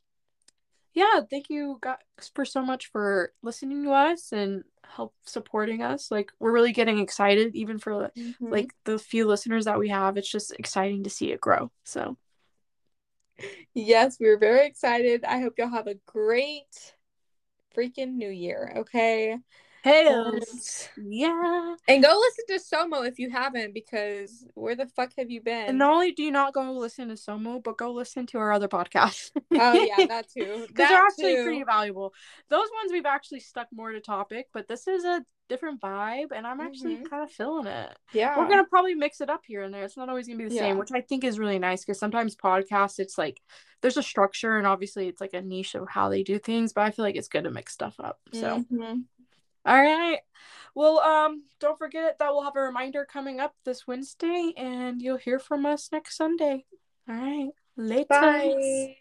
[0.95, 1.97] yeah thank you guys
[2.35, 6.99] for so much for listening to us and help supporting us like we're really getting
[7.01, 8.53] excited even for Mm-hmm.
[8.53, 12.17] like the few listeners that we have it's just exciting to see it grow so
[13.75, 15.25] yes, we're very excited.
[15.25, 16.95] I hope y'all have a great
[17.77, 18.73] freaking new year.
[18.79, 19.39] Okay.
[19.87, 20.05] Hey,
[20.97, 21.77] yeah.
[21.87, 25.69] and go listen to Somo if you haven't, because where the fuck have you been?
[25.69, 28.53] And not only do you not go listen to Somo, but go listen to our
[28.53, 29.31] other podcasts.
[29.57, 30.65] oh yeah, that too.
[30.67, 31.43] because they're actually too.
[31.45, 32.13] pretty valuable.
[32.49, 36.45] Those ones we've actually stuck more to topic, but this is a different vibe, and
[36.45, 37.09] I'm actually Mhm.
[37.09, 37.97] kind of feeling it.
[38.13, 38.37] Yeah.
[38.37, 39.85] We're gonna probably mix it up here and there.
[39.85, 40.63] It's not always gonna be the Yeah.
[40.63, 43.41] same, which I think is really nice because sometimes podcasts, it's like
[43.83, 46.81] there's a structure and obviously it's like a niche of how they do things, but
[46.83, 48.19] I feel like it's good to mix stuff up.
[48.33, 48.65] So.
[48.73, 49.05] Mhm.
[49.67, 50.21] All right.
[50.77, 55.17] Well, um, don't forget that we'll have a reminder coming up this Wednesday, and you'll
[55.17, 56.65] hear from us next Sunday.
[57.09, 57.51] All right.
[57.77, 58.07] Later.
[58.09, 58.97] Bye.